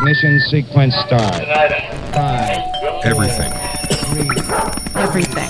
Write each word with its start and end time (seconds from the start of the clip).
Ignition 0.00 0.38
sequence 0.40 0.94
start. 1.06 1.34
Five, 2.12 2.58
Everything. 3.04 3.50
three, 3.92 4.28
Everything. 4.94 5.48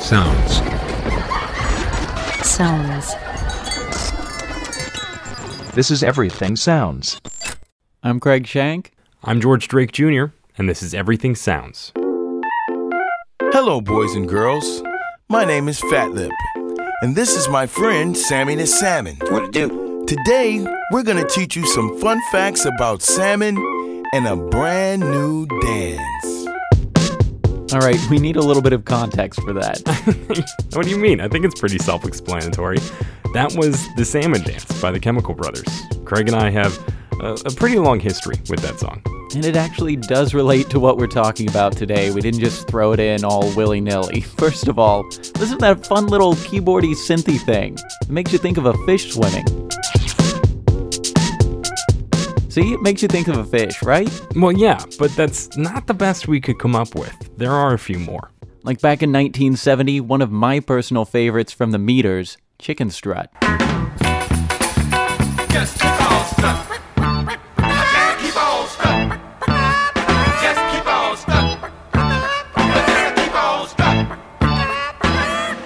Sounds. 0.00 0.56
Sounds. 2.48 3.14
This 5.74 5.90
is 5.90 6.02
Everything 6.02 6.56
Sounds. 6.56 7.20
I'm 8.02 8.18
Craig 8.18 8.46
Shank. 8.46 8.92
I'm 9.22 9.38
George 9.38 9.68
Drake 9.68 9.92
Jr., 9.92 10.26
and 10.56 10.70
this 10.70 10.82
is 10.82 10.94
Everything 10.94 11.34
Sounds. 11.34 11.92
Hello, 13.52 13.82
boys 13.82 14.14
and 14.14 14.26
girls. 14.26 14.82
My 15.28 15.44
name 15.44 15.68
is 15.68 15.80
Fat 15.90 16.12
Lip, 16.12 16.32
and 17.02 17.14
this 17.14 17.36
is 17.36 17.46
my 17.48 17.66
friend 17.66 18.16
Sammy 18.16 18.54
the 18.54 18.66
Salmon. 18.66 19.16
What 19.28 19.52
to 19.52 19.68
do? 19.68 19.85
Today, 20.06 20.64
we're 20.92 21.02
gonna 21.02 21.26
teach 21.26 21.56
you 21.56 21.66
some 21.66 21.98
fun 21.98 22.20
facts 22.30 22.64
about 22.64 23.02
salmon 23.02 23.56
and 24.12 24.24
a 24.28 24.36
brand 24.36 25.00
new 25.00 25.46
dance. 25.62 26.46
All 27.72 27.80
right, 27.80 27.98
we 28.08 28.18
need 28.20 28.36
a 28.36 28.40
little 28.40 28.62
bit 28.62 28.72
of 28.72 28.84
context 28.84 29.40
for 29.42 29.52
that. 29.54 29.80
what 30.74 30.84
do 30.84 30.90
you 30.90 30.96
mean? 30.98 31.20
I 31.20 31.26
think 31.26 31.44
it's 31.44 31.58
pretty 31.58 31.78
self 31.78 32.04
explanatory. 32.04 32.78
That 33.34 33.56
was 33.56 33.84
the 33.96 34.04
Salmon 34.04 34.42
Dance 34.44 34.80
by 34.80 34.92
the 34.92 35.00
Chemical 35.00 35.34
Brothers. 35.34 35.66
Craig 36.04 36.28
and 36.28 36.36
I 36.36 36.50
have 36.50 36.78
a, 37.20 37.32
a 37.44 37.50
pretty 37.50 37.80
long 37.80 37.98
history 37.98 38.36
with 38.48 38.60
that 38.60 38.78
song. 38.78 39.02
and 39.34 39.44
it 39.44 39.56
actually 39.56 39.96
does 39.96 40.34
relate 40.34 40.70
to 40.70 40.78
what 40.78 40.98
we're 40.98 41.08
talking 41.08 41.48
about 41.48 41.76
today. 41.76 42.12
We 42.12 42.20
didn't 42.20 42.40
just 42.40 42.68
throw 42.68 42.92
it 42.92 43.00
in 43.00 43.24
all 43.24 43.52
willy 43.56 43.80
nilly. 43.80 44.20
First 44.38 44.68
of 44.68 44.78
all, 44.78 45.02
listen 45.08 45.58
to 45.58 45.62
that 45.62 45.84
fun 45.84 46.06
little 46.06 46.34
keyboardy 46.34 46.94
synthy 46.94 47.40
thing. 47.44 47.76
It 48.02 48.08
makes 48.08 48.32
you 48.32 48.38
think 48.38 48.56
of 48.56 48.66
a 48.66 48.74
fish 48.86 49.12
swimming. 49.12 49.65
See, 52.56 52.72
it 52.72 52.80
makes 52.80 53.02
you 53.02 53.08
think 53.08 53.28
of 53.28 53.36
a 53.36 53.44
fish, 53.44 53.82
right? 53.82 54.08
Well, 54.34 54.50
yeah, 54.50 54.82
but 54.98 55.10
that's 55.10 55.54
not 55.58 55.86
the 55.86 55.92
best 55.92 56.26
we 56.26 56.40
could 56.40 56.58
come 56.58 56.74
up 56.74 56.94
with. 56.94 57.14
There 57.36 57.52
are 57.52 57.74
a 57.74 57.78
few 57.78 57.98
more. 57.98 58.30
Like 58.62 58.80
back 58.80 59.02
in 59.02 59.12
1970, 59.12 60.00
one 60.00 60.22
of 60.22 60.30
my 60.30 60.60
personal 60.60 61.04
favorites 61.04 61.52
from 61.52 61.72
the 61.72 61.78
Meters, 61.78 62.38
Chicken 62.58 62.88
Strut. 62.88 63.30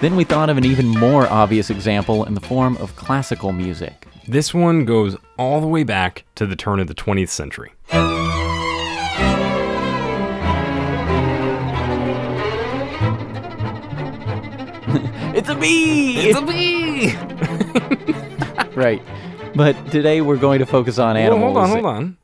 Then 0.01 0.17
we 0.17 0.25
thought 0.25 0.51
of 0.51 0.59
an 0.59 0.65
even 0.65 0.89
more 0.89 1.29
obvious 1.29 1.71
example 1.71 2.25
in 2.25 2.35
the 2.35 2.41
form 2.41 2.77
of 2.79 2.97
classical 2.97 3.53
music. 3.53 4.09
This 4.31 4.55
one 4.55 4.85
goes 4.85 5.17
all 5.37 5.61
the 5.61 5.67
way 5.67 5.83
back 5.83 6.25
to 6.37 6.47
the 6.47 6.55
turn 6.55 6.79
of 6.79 6.87
the 6.87 6.95
20th 6.95 7.31
century. 7.31 7.73
It's 15.33 15.49
a 15.49 15.55
bee! 15.55 16.19
It's 16.19 16.39
a 16.39 16.43
bee! 16.43 17.15
right. 18.75 19.03
But 19.55 19.91
today 19.91 20.21
we're 20.21 20.37
going 20.37 20.59
to 20.59 20.67
focus 20.67 20.99
on 20.99 21.15
Well, 21.15 21.25
animals. 21.25 21.43
hold 21.43 21.57
on, 21.57 21.69
hold 21.71 21.87
on. 21.87 22.17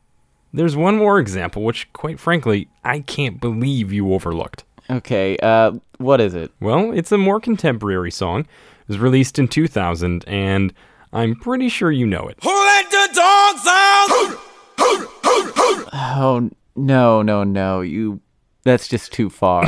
There's 0.53 0.77
one 0.77 0.97
more 0.97 1.19
example, 1.19 1.63
which, 1.65 1.91
quite 1.93 2.19
frankly, 2.21 2.69
I 2.85 3.01
can't 3.01 3.41
believe 3.41 3.93
you 3.93 4.13
overlooked. 4.13 4.65
Okay, 4.91 5.37
uh, 5.39 5.73
what 5.99 6.21
is 6.21 6.35
it? 6.35 6.51
Well, 6.61 6.93
it's 6.93 7.11
a 7.13 7.19
more 7.19 7.41
contemporary 7.41 8.11
song. 8.11 8.41
It 8.41 8.89
was 8.89 8.99
released 8.99 9.39
in 9.39 9.49
2000, 9.49 10.25
and 10.27 10.73
I'm 11.13 11.35
pretty 11.37 11.69
sure 11.69 11.91
you 11.91 12.07
know 12.07 12.29
it. 12.29 12.39
Who 12.43 12.51
let 12.51 12.91
the 12.91 13.09
dogs 13.15 13.67
out? 13.67 14.41
Oh, 15.93 16.51
no, 16.75 17.23
no, 17.23 17.45
no. 17.45 17.81
You. 17.81 18.21
That's 18.65 18.89
just 18.89 19.13
too 19.13 19.31
far. 19.31 19.65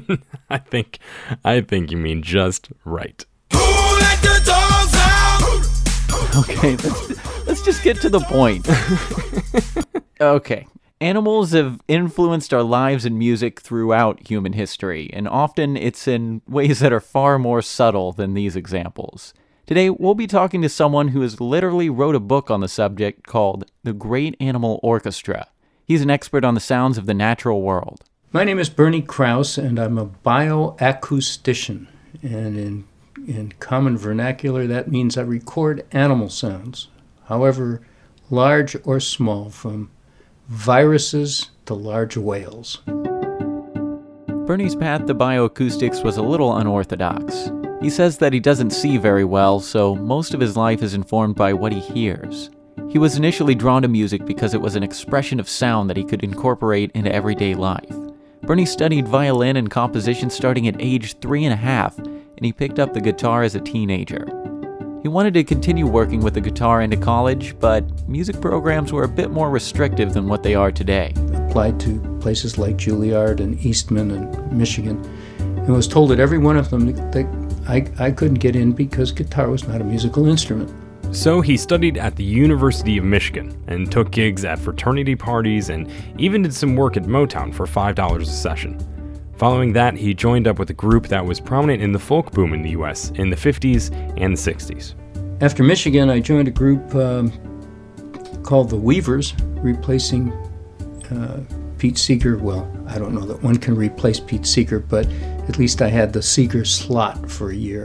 I 0.50 0.58
think, 0.58 0.98
I 1.44 1.60
think 1.60 1.90
you 1.90 1.96
mean 1.96 2.22
just 2.22 2.70
right. 2.84 3.24
Who 3.52 3.58
let 3.58 4.20
the 4.20 4.42
dogs 4.44 4.94
out? 4.94 6.48
okay, 6.48 6.76
let's, 6.76 7.46
let's 7.46 7.62
just 7.62 7.82
get 7.84 8.00
to 8.00 8.08
the 8.08 8.20
point. 8.20 8.68
okay. 10.20 10.66
Animals 11.00 11.52
have 11.52 11.80
influenced 11.88 12.54
our 12.54 12.62
lives 12.62 13.04
and 13.04 13.18
music 13.18 13.60
throughout 13.60 14.28
human 14.28 14.52
history, 14.52 15.10
and 15.12 15.26
often 15.26 15.76
it's 15.76 16.06
in 16.06 16.42
ways 16.48 16.78
that 16.78 16.92
are 16.92 17.00
far 17.00 17.38
more 17.38 17.60
subtle 17.60 18.12
than 18.12 18.34
these 18.34 18.54
examples. 18.56 19.34
Today, 19.72 19.88
we'll 19.88 20.14
be 20.14 20.26
talking 20.26 20.60
to 20.60 20.68
someone 20.68 21.08
who 21.08 21.22
has 21.22 21.40
literally 21.40 21.88
wrote 21.88 22.14
a 22.14 22.20
book 22.20 22.50
on 22.50 22.60
the 22.60 22.68
subject 22.68 23.26
called 23.26 23.70
The 23.82 23.94
Great 23.94 24.36
Animal 24.38 24.78
Orchestra. 24.82 25.48
He's 25.86 26.02
an 26.02 26.10
expert 26.10 26.44
on 26.44 26.52
the 26.52 26.60
sounds 26.60 26.98
of 26.98 27.06
the 27.06 27.14
natural 27.14 27.62
world. 27.62 28.04
My 28.32 28.44
name 28.44 28.58
is 28.58 28.68
Bernie 28.68 29.00
Krause, 29.00 29.56
and 29.56 29.78
I'm 29.78 29.96
a 29.96 30.04
bioacoustician. 30.04 31.86
And 32.20 32.58
in, 32.58 32.84
in 33.26 33.52
common 33.60 33.96
vernacular, 33.96 34.66
that 34.66 34.90
means 34.90 35.16
I 35.16 35.22
record 35.22 35.86
animal 35.90 36.28
sounds, 36.28 36.88
however 37.28 37.80
large 38.28 38.76
or 38.84 39.00
small, 39.00 39.48
from 39.48 39.90
viruses 40.48 41.48
to 41.64 41.72
large 41.72 42.18
whales. 42.18 42.82
Bernie's 44.46 44.76
path 44.76 45.06
to 45.06 45.14
bioacoustics 45.14 46.04
was 46.04 46.18
a 46.18 46.22
little 46.22 46.54
unorthodox. 46.58 47.50
He 47.82 47.90
says 47.90 48.18
that 48.18 48.32
he 48.32 48.38
doesn't 48.38 48.70
see 48.70 48.96
very 48.96 49.24
well, 49.24 49.58
so 49.58 49.96
most 49.96 50.34
of 50.34 50.40
his 50.40 50.56
life 50.56 50.82
is 50.82 50.94
informed 50.94 51.34
by 51.34 51.52
what 51.52 51.72
he 51.72 51.80
hears. 51.80 52.48
He 52.88 52.98
was 52.98 53.16
initially 53.16 53.56
drawn 53.56 53.82
to 53.82 53.88
music 53.88 54.24
because 54.24 54.54
it 54.54 54.60
was 54.60 54.76
an 54.76 54.84
expression 54.84 55.40
of 55.40 55.48
sound 55.48 55.90
that 55.90 55.96
he 55.96 56.04
could 56.04 56.22
incorporate 56.22 56.92
into 56.94 57.12
everyday 57.12 57.54
life. 57.54 57.92
Bernie 58.42 58.66
studied 58.66 59.08
violin 59.08 59.56
and 59.56 59.68
composition 59.68 60.30
starting 60.30 60.68
at 60.68 60.80
age 60.80 61.18
three 61.18 61.44
and 61.44 61.52
a 61.52 61.56
half, 61.56 61.98
and 61.98 62.44
he 62.44 62.52
picked 62.52 62.78
up 62.78 62.92
the 62.92 63.00
guitar 63.00 63.42
as 63.42 63.56
a 63.56 63.60
teenager. 63.60 64.26
He 65.02 65.08
wanted 65.08 65.34
to 65.34 65.42
continue 65.42 65.88
working 65.88 66.20
with 66.20 66.34
the 66.34 66.40
guitar 66.40 66.82
into 66.82 66.96
college, 66.96 67.58
but 67.58 67.84
music 68.08 68.40
programs 68.40 68.92
were 68.92 69.02
a 69.02 69.08
bit 69.08 69.32
more 69.32 69.50
restrictive 69.50 70.14
than 70.14 70.28
what 70.28 70.44
they 70.44 70.54
are 70.54 70.70
today. 70.70 71.12
Applied 71.48 71.80
to 71.80 72.18
places 72.20 72.58
like 72.58 72.76
Juilliard 72.76 73.40
and 73.40 73.58
Eastman 73.66 74.12
and 74.12 74.52
Michigan, 74.52 75.04
and 75.38 75.74
was 75.74 75.88
told 75.88 76.12
at 76.12 76.20
every 76.20 76.38
one 76.38 76.56
of 76.56 76.70
them 76.70 76.92
that 77.12 77.41
I, 77.68 77.86
I 77.98 78.10
couldn't 78.10 78.40
get 78.40 78.56
in 78.56 78.72
because 78.72 79.12
guitar 79.12 79.48
was 79.50 79.66
not 79.66 79.80
a 79.80 79.84
musical 79.84 80.26
instrument. 80.26 80.72
So 81.14 81.42
he 81.42 81.56
studied 81.56 81.98
at 81.98 82.16
the 82.16 82.24
University 82.24 82.96
of 82.96 83.04
Michigan 83.04 83.62
and 83.66 83.90
took 83.92 84.10
gigs 84.10 84.44
at 84.44 84.58
fraternity 84.58 85.14
parties 85.14 85.68
and 85.68 85.90
even 86.18 86.42
did 86.42 86.54
some 86.54 86.74
work 86.74 86.96
at 86.96 87.02
Motown 87.02 87.52
for 87.52 87.66
$5 87.66 88.20
a 88.20 88.24
session. 88.24 88.78
Following 89.36 89.72
that, 89.74 89.94
he 89.94 90.14
joined 90.14 90.46
up 90.46 90.58
with 90.58 90.70
a 90.70 90.74
group 90.74 91.08
that 91.08 91.24
was 91.24 91.38
prominent 91.38 91.82
in 91.82 91.92
the 91.92 91.98
folk 91.98 92.30
boom 92.32 92.54
in 92.54 92.62
the 92.62 92.70
US 92.70 93.10
in 93.16 93.28
the 93.28 93.36
50s 93.36 93.90
and 94.16 94.36
the 94.36 94.40
60s. 94.40 94.94
After 95.42 95.62
Michigan, 95.62 96.08
I 96.08 96.20
joined 96.20 96.48
a 96.48 96.52
group 96.52 96.94
um, 96.94 97.32
called 98.42 98.70
the 98.70 98.76
Weavers, 98.76 99.34
replacing 99.56 100.32
uh, 101.10 101.40
Pete 101.78 101.98
Seeger. 101.98 102.38
Well, 102.38 102.70
I 102.88 102.98
don't 102.98 103.12
know 103.12 103.26
that 103.26 103.42
one 103.42 103.56
can 103.56 103.74
replace 103.74 104.20
Pete 104.20 104.46
Seeger, 104.46 104.78
but 104.78 105.06
at 105.48 105.58
least 105.58 105.82
I 105.82 105.88
had 105.88 106.12
the 106.12 106.22
Seeger 106.22 106.64
slot 106.64 107.30
for 107.30 107.50
a 107.50 107.56
year. 107.56 107.84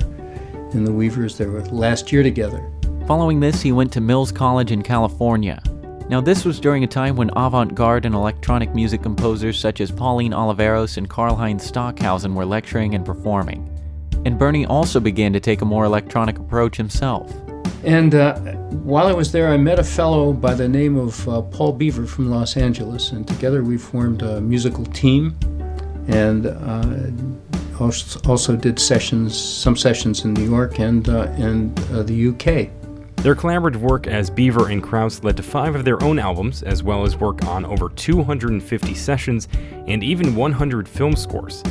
In 0.74 0.84
the 0.84 0.92
Weavers, 0.92 1.38
they 1.38 1.46
were 1.46 1.64
last 1.66 2.12
year 2.12 2.24
together. 2.24 2.72
Following 3.08 3.40
this, 3.40 3.62
he 3.62 3.72
went 3.72 3.92
to 3.94 4.02
Mills 4.02 4.32
College 4.32 4.72
in 4.72 4.82
California. 4.82 5.62
Now, 6.10 6.22
this 6.22 6.46
was 6.46 6.60
during 6.60 6.84
a 6.84 6.88
time 6.88 7.16
when 7.16 7.30
avant 7.36 7.76
garde 7.76 8.06
and 8.06 8.16
electronic 8.16 8.74
music 8.74 9.02
composers 9.02 9.60
such 9.60 9.82
as 9.82 9.92
Pauline 9.92 10.32
Oliveros 10.32 10.98
and 10.98 11.10
Karlheinz 11.10 11.62
Stockhausen 11.62 12.34
were 12.34 12.46
lecturing 12.46 12.96
and 12.96 13.06
performing. 13.06 13.70
And 14.26 14.38
Bernie 14.38 14.66
also 14.66 15.00
began 15.00 15.34
to 15.34 15.40
take 15.40 15.62
a 15.62 15.66
more 15.66 15.86
electronic 15.86 16.38
approach 16.38 16.78
himself. 16.78 17.34
And 17.84 18.16
uh, 18.16 18.38
while 18.84 19.08
I 19.08 19.14
was 19.14 19.32
there, 19.32 19.50
I 19.50 19.58
met 19.58 19.80
a 19.80 19.84
fellow 19.84 20.34
by 20.34 20.54
the 20.54 20.68
name 20.68 20.98
of 20.98 21.28
uh, 21.28 21.42
Paul 21.42 21.74
Beaver 21.74 22.06
from 22.06 22.30
Los 22.30 22.58
Angeles, 22.58 23.12
and 23.12 23.28
together 23.28 23.64
we 23.64 23.78
formed 23.78 24.22
a 24.22 24.42
musical 24.42 24.86
team 24.86 25.38
and 26.08 26.48
uh, 26.48 26.82
also 27.80 28.56
did 28.56 28.80
sessions, 28.80 29.38
some 29.38 29.76
sessions 29.76 30.26
in 30.26 30.34
New 30.34 30.50
York 30.50 30.80
and, 30.80 31.08
uh, 31.10 31.28
uh, 31.92 32.04
the 32.04 32.28
UK. 32.30 32.70
Their 33.18 33.36
collaborative 33.36 33.78
work 33.78 34.08
as 34.08 34.30
Beaver 34.30 34.70
and 34.70 34.82
Krause 34.82 35.24
led 35.24 35.38
to 35.38 35.44
five 35.44 35.76
of 35.76 35.84
their 35.84 36.02
own 36.04 36.20
albums, 36.20 36.64
as 36.64 36.84
well 36.84 37.04
as 37.04 37.18
work 37.18 37.44
on 37.46 37.66
over 37.66 37.90
250 37.90 38.94
sessions 38.94 39.48
and 39.88 40.04
even 40.04 40.36
100 40.36 40.88
film 40.88 41.16
scores. 41.16 41.64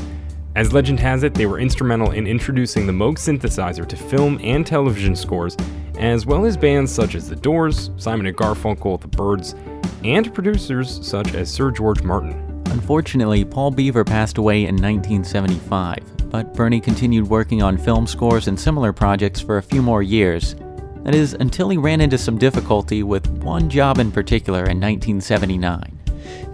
As 0.56 0.72
legend 0.72 0.98
has 1.00 1.22
it, 1.22 1.34
they 1.34 1.46
were 1.46 1.60
instrumental 1.60 2.10
in 2.10 2.26
introducing 2.26 2.86
the 2.86 2.92
Moog 2.92 3.16
synthesizer 3.16 3.86
to 3.86 3.96
film 3.96 4.40
and 4.42 4.66
television 4.66 5.14
scores, 5.14 5.56
as 5.98 6.26
well 6.26 6.46
as 6.46 6.56
bands 6.56 6.90
such 6.90 7.14
as 7.14 7.28
The 7.28 7.36
Doors, 7.36 7.90
Simon 7.96 8.26
and 8.26 8.36
Garfunkel, 8.36 9.00
The 9.00 9.08
Byrds, 9.08 9.54
and 10.02 10.34
producers 10.34 10.98
such 11.06 11.34
as 11.34 11.52
Sir 11.52 11.70
George 11.70 12.02
Martin. 12.02 12.45
Unfortunately, 12.76 13.42
Paul 13.42 13.70
Beaver 13.70 14.04
passed 14.04 14.36
away 14.36 14.66
in 14.66 14.74
1975, 14.74 16.30
but 16.30 16.52
Bernie 16.52 16.78
continued 16.78 17.26
working 17.26 17.62
on 17.62 17.78
film 17.78 18.06
scores 18.06 18.48
and 18.48 18.60
similar 18.60 18.92
projects 18.92 19.40
for 19.40 19.56
a 19.56 19.62
few 19.62 19.80
more 19.80 20.02
years. 20.02 20.54
That 21.02 21.14
is, 21.14 21.32
until 21.32 21.70
he 21.70 21.78
ran 21.78 22.02
into 22.02 22.18
some 22.18 22.36
difficulty 22.36 23.02
with 23.02 23.26
one 23.42 23.70
job 23.70 23.98
in 23.98 24.12
particular 24.12 24.68
in 24.68 24.78
1979. 24.78 25.98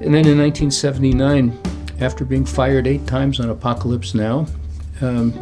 And 0.00 0.14
then 0.14 0.28
in 0.28 0.38
1979, 0.38 1.60
after 1.98 2.24
being 2.24 2.44
fired 2.44 2.86
eight 2.86 3.04
times 3.08 3.40
on 3.40 3.50
Apocalypse 3.50 4.14
Now, 4.14 4.46
um, 5.00 5.32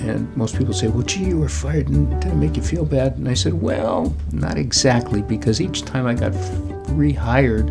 and 0.00 0.34
most 0.34 0.56
people 0.56 0.72
say, 0.72 0.88
well, 0.88 1.02
gee, 1.02 1.24
you 1.24 1.38
were 1.38 1.48
fired 1.50 1.88
and 1.88 2.22
did 2.22 2.32
it 2.32 2.36
make 2.36 2.56
you 2.56 2.62
feel 2.62 2.86
bad? 2.86 3.18
And 3.18 3.28
I 3.28 3.34
said, 3.34 3.52
well, 3.52 4.16
not 4.32 4.56
exactly, 4.56 5.20
because 5.20 5.60
each 5.60 5.82
time 5.82 6.06
I 6.06 6.14
got 6.14 6.32
rehired, 6.32 7.68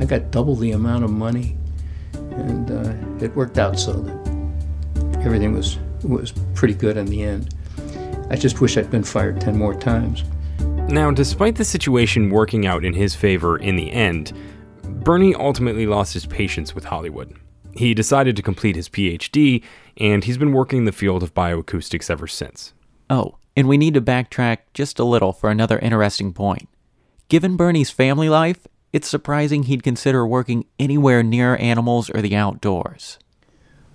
I 0.00 0.04
got 0.04 0.30
double 0.30 0.54
the 0.54 0.70
amount 0.70 1.02
of 1.02 1.10
money. 1.10 1.56
And 3.20 3.28
it 3.28 3.36
worked 3.36 3.58
out 3.58 3.78
so 3.78 3.92
that 3.92 5.18
everything 5.22 5.52
was, 5.52 5.76
was 6.02 6.32
pretty 6.54 6.72
good 6.72 6.96
in 6.96 7.04
the 7.04 7.22
end. 7.22 7.54
I 8.30 8.36
just 8.36 8.62
wish 8.62 8.78
I'd 8.78 8.90
been 8.90 9.04
fired 9.04 9.42
10 9.42 9.58
more 9.58 9.74
times. 9.74 10.24
Now, 10.88 11.10
despite 11.10 11.56
the 11.56 11.64
situation 11.66 12.30
working 12.30 12.64
out 12.64 12.82
in 12.82 12.94
his 12.94 13.14
favor 13.14 13.58
in 13.58 13.76
the 13.76 13.92
end, 13.92 14.32
Bernie 14.82 15.34
ultimately 15.34 15.86
lost 15.86 16.14
his 16.14 16.24
patience 16.24 16.74
with 16.74 16.84
Hollywood. 16.84 17.36
He 17.74 17.92
decided 17.92 18.36
to 18.36 18.42
complete 18.42 18.74
his 18.74 18.88
PhD, 18.88 19.62
and 19.98 20.24
he's 20.24 20.38
been 20.38 20.52
working 20.52 20.78
in 20.78 20.84
the 20.86 20.92
field 20.92 21.22
of 21.22 21.34
bioacoustics 21.34 22.08
ever 22.08 22.26
since. 22.26 22.72
Oh, 23.10 23.36
and 23.54 23.68
we 23.68 23.76
need 23.76 23.94
to 23.94 24.00
backtrack 24.00 24.58
just 24.72 24.98
a 24.98 25.04
little 25.04 25.34
for 25.34 25.50
another 25.50 25.78
interesting 25.78 26.32
point. 26.32 26.70
Given 27.28 27.56
Bernie's 27.56 27.90
family 27.90 28.30
life, 28.30 28.66
it's 28.92 29.08
surprising 29.08 29.64
he'd 29.64 29.82
consider 29.82 30.26
working 30.26 30.64
anywhere 30.78 31.22
near 31.22 31.56
animals 31.56 32.10
or 32.10 32.20
the 32.20 32.34
outdoors. 32.34 33.18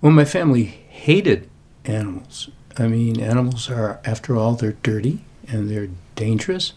Well, 0.00 0.12
my 0.12 0.24
family 0.24 0.64
hated 0.64 1.48
animals. 1.84 2.50
I 2.78 2.88
mean, 2.88 3.20
animals 3.20 3.70
are, 3.70 4.00
after 4.04 4.36
all, 4.36 4.54
they're 4.54 4.72
dirty 4.82 5.24
and 5.48 5.70
they're 5.70 5.88
dangerous 6.14 6.72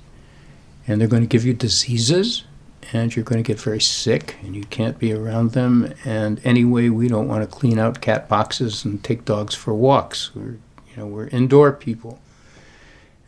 and 0.88 1.00
they're 1.00 1.07
going 1.07 1.24
to 1.24 1.27
give 1.27 1.45
you 1.45 1.54
diseases 1.54 2.44
and 2.92 3.16
you're 3.16 3.25
going 3.25 3.42
to 3.42 3.48
get 3.48 3.60
very 3.60 3.81
sick 3.81 4.38
and 4.42 4.56
you 4.56 4.63
can't 4.63 4.98
be 4.98 5.13
around 5.13 5.51
them. 5.51 5.94
And 6.06 6.42
anyway, 6.44 6.89
we 6.89 7.07
don't 7.07 7.27
want 7.27 7.44
to 7.44 7.48
clean 7.48 7.77
out 7.77 8.01
cat 8.01 8.27
boxes 8.27 8.86
and 8.86 9.04
take 9.04 9.25
dogs 9.25 9.54
for 9.54 9.74
walks. 9.74 10.33
We're, 10.33 10.57
you 10.89 10.98
know, 10.98 11.06
we're 11.06 11.27
indoor 11.27 11.72
people. 11.72 12.19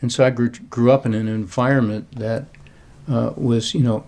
And 0.02 0.12
so 0.12 0.26
I 0.26 0.32
grew, 0.32 0.50
grew 0.50 0.92
up 0.92 1.06
in 1.06 1.14
an 1.14 1.28
environment 1.28 2.16
that 2.16 2.46
uh, 3.08 3.34
was, 3.36 3.76
you 3.76 3.82
know, 3.82 4.06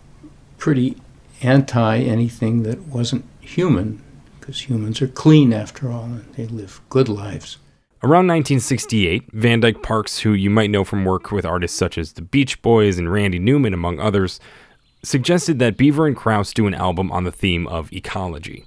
pretty 0.64 0.96
anti 1.42 1.98
anything 1.98 2.64
that 2.64 2.80
wasn't 2.88 3.26
human 3.42 4.02
because 4.40 4.70
humans 4.70 5.02
are 5.02 5.10
clean 5.10 5.52
after 5.52 5.92
all 5.92 6.06
and 6.06 6.34
they 6.36 6.46
live 6.46 6.80
good 6.88 7.10
lives. 7.10 7.58
Around 8.02 8.28
1968, 8.28 9.30
Van 9.34 9.60
Dyke 9.60 9.84
Parks, 9.84 10.20
who 10.20 10.32
you 10.32 10.50
might 10.50 10.70
know 10.70 10.86
from 10.86 11.04
work 11.04 11.34
with 11.34 11.46
artists 11.46 11.78
such 11.78 11.98
as 11.98 12.14
the 12.14 12.22
Beach 12.22 12.62
Boys 12.62 12.98
and 12.98 13.12
Randy 13.12 13.40
Newman, 13.40 13.74
among 13.74 14.00
others, 14.00 14.40
suggested 15.04 15.60
that 15.60 15.76
Beaver 15.76 16.08
and 16.08 16.16
Krause 16.16 16.54
do 16.54 16.66
an 16.66 16.74
album 16.74 17.12
on 17.12 17.26
the 17.26 17.32
theme 17.34 17.68
of 17.68 17.92
ecology. 17.92 18.66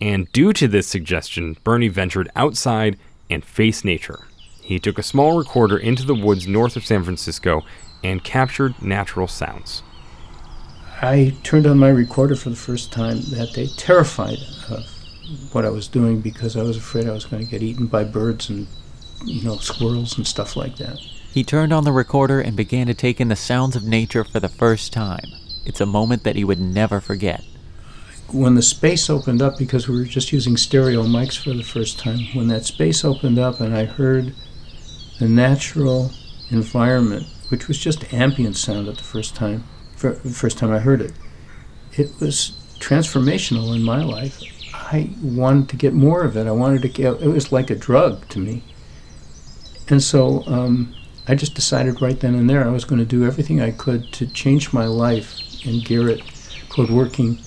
And 0.00 0.32
due 0.32 0.54
to 0.54 0.66
this 0.66 0.86
suggestion, 0.86 1.58
Bernie 1.62 1.88
ventured 1.88 2.30
outside 2.34 2.98
and 3.28 3.44
faced 3.44 3.84
nature. 3.84 4.20
He 4.62 4.78
took 4.78 4.98
a 4.98 5.02
small 5.02 5.36
recorder 5.36 5.76
into 5.76 6.06
the 6.06 6.14
woods 6.14 6.48
north 6.48 6.76
of 6.76 6.86
San 6.86 7.04
Francisco 7.04 7.60
and 8.02 8.24
captured 8.24 8.80
natural 8.80 9.28
sounds. 9.28 9.82
I 11.02 11.36
turned 11.42 11.66
on 11.66 11.78
my 11.78 11.90
recorder 11.90 12.36
for 12.36 12.48
the 12.48 12.56
first 12.56 12.90
time 12.90 13.20
that 13.30 13.52
day, 13.52 13.66
terrified 13.76 14.38
of 14.70 14.86
what 15.52 15.64
I 15.64 15.68
was 15.68 15.88
doing 15.88 16.20
because 16.20 16.56
I 16.56 16.62
was 16.62 16.78
afraid 16.78 17.06
I 17.06 17.12
was 17.12 17.26
going 17.26 17.44
to 17.44 17.50
get 17.50 17.62
eaten 17.62 17.86
by 17.86 18.04
birds 18.04 18.48
and, 18.48 18.66
you 19.24 19.42
know, 19.42 19.56
squirrels 19.56 20.16
and 20.16 20.26
stuff 20.26 20.56
like 20.56 20.76
that. 20.76 20.98
He 21.32 21.44
turned 21.44 21.72
on 21.72 21.84
the 21.84 21.92
recorder 21.92 22.40
and 22.40 22.56
began 22.56 22.86
to 22.86 22.94
take 22.94 23.20
in 23.20 23.28
the 23.28 23.36
sounds 23.36 23.76
of 23.76 23.84
nature 23.84 24.24
for 24.24 24.40
the 24.40 24.48
first 24.48 24.92
time. 24.92 25.26
It's 25.66 25.82
a 25.82 25.86
moment 25.86 26.22
that 26.22 26.36
he 26.36 26.44
would 26.44 26.60
never 26.60 27.00
forget. 27.00 27.44
When 28.32 28.54
the 28.54 28.62
space 28.62 29.10
opened 29.10 29.42
up, 29.42 29.58
because 29.58 29.88
we 29.88 29.96
were 29.96 30.04
just 30.04 30.32
using 30.32 30.56
stereo 30.56 31.02
mics 31.02 31.36
for 31.36 31.52
the 31.52 31.62
first 31.62 31.98
time, 31.98 32.20
when 32.32 32.48
that 32.48 32.64
space 32.64 33.04
opened 33.04 33.38
up 33.38 33.60
and 33.60 33.76
I 33.76 33.84
heard 33.84 34.34
the 35.18 35.28
natural 35.28 36.10
environment, 36.50 37.26
which 37.48 37.68
was 37.68 37.78
just 37.78 38.12
ambient 38.14 38.56
sound 38.56 38.88
at 38.88 38.96
the 38.96 39.04
first 39.04 39.36
time, 39.36 39.64
for 39.96 40.12
the 40.12 40.30
first 40.30 40.58
time 40.58 40.72
I 40.72 40.78
heard 40.78 41.00
it, 41.00 41.12
it 41.92 42.12
was 42.20 42.52
transformational 42.78 43.74
in 43.74 43.82
my 43.82 44.02
life. 44.04 44.40
I 44.72 45.10
wanted 45.22 45.68
to 45.70 45.76
get 45.76 45.94
more 45.94 46.22
of 46.22 46.36
it. 46.36 46.46
I 46.46 46.52
wanted 46.52 46.82
to 46.82 46.88
get, 46.88 47.20
it 47.20 47.28
was 47.28 47.50
like 47.50 47.70
a 47.70 47.74
drug 47.74 48.28
to 48.28 48.38
me. 48.38 48.62
And 49.88 50.02
so 50.02 50.44
um, 50.46 50.94
I 51.26 51.34
just 51.34 51.54
decided 51.54 52.02
right 52.02 52.18
then 52.18 52.34
and 52.34 52.48
there 52.48 52.64
I 52.64 52.70
was 52.70 52.84
going 52.84 52.98
to 52.98 53.04
do 53.04 53.24
everything 53.24 53.60
I 53.60 53.70
could 53.70 54.12
to 54.12 54.26
change 54.26 54.72
my 54.72 54.86
life 54.86 55.40
and 55.64 55.84
gear 55.84 56.08
it 56.08 56.22
toward 56.68 56.90
working 56.90 57.38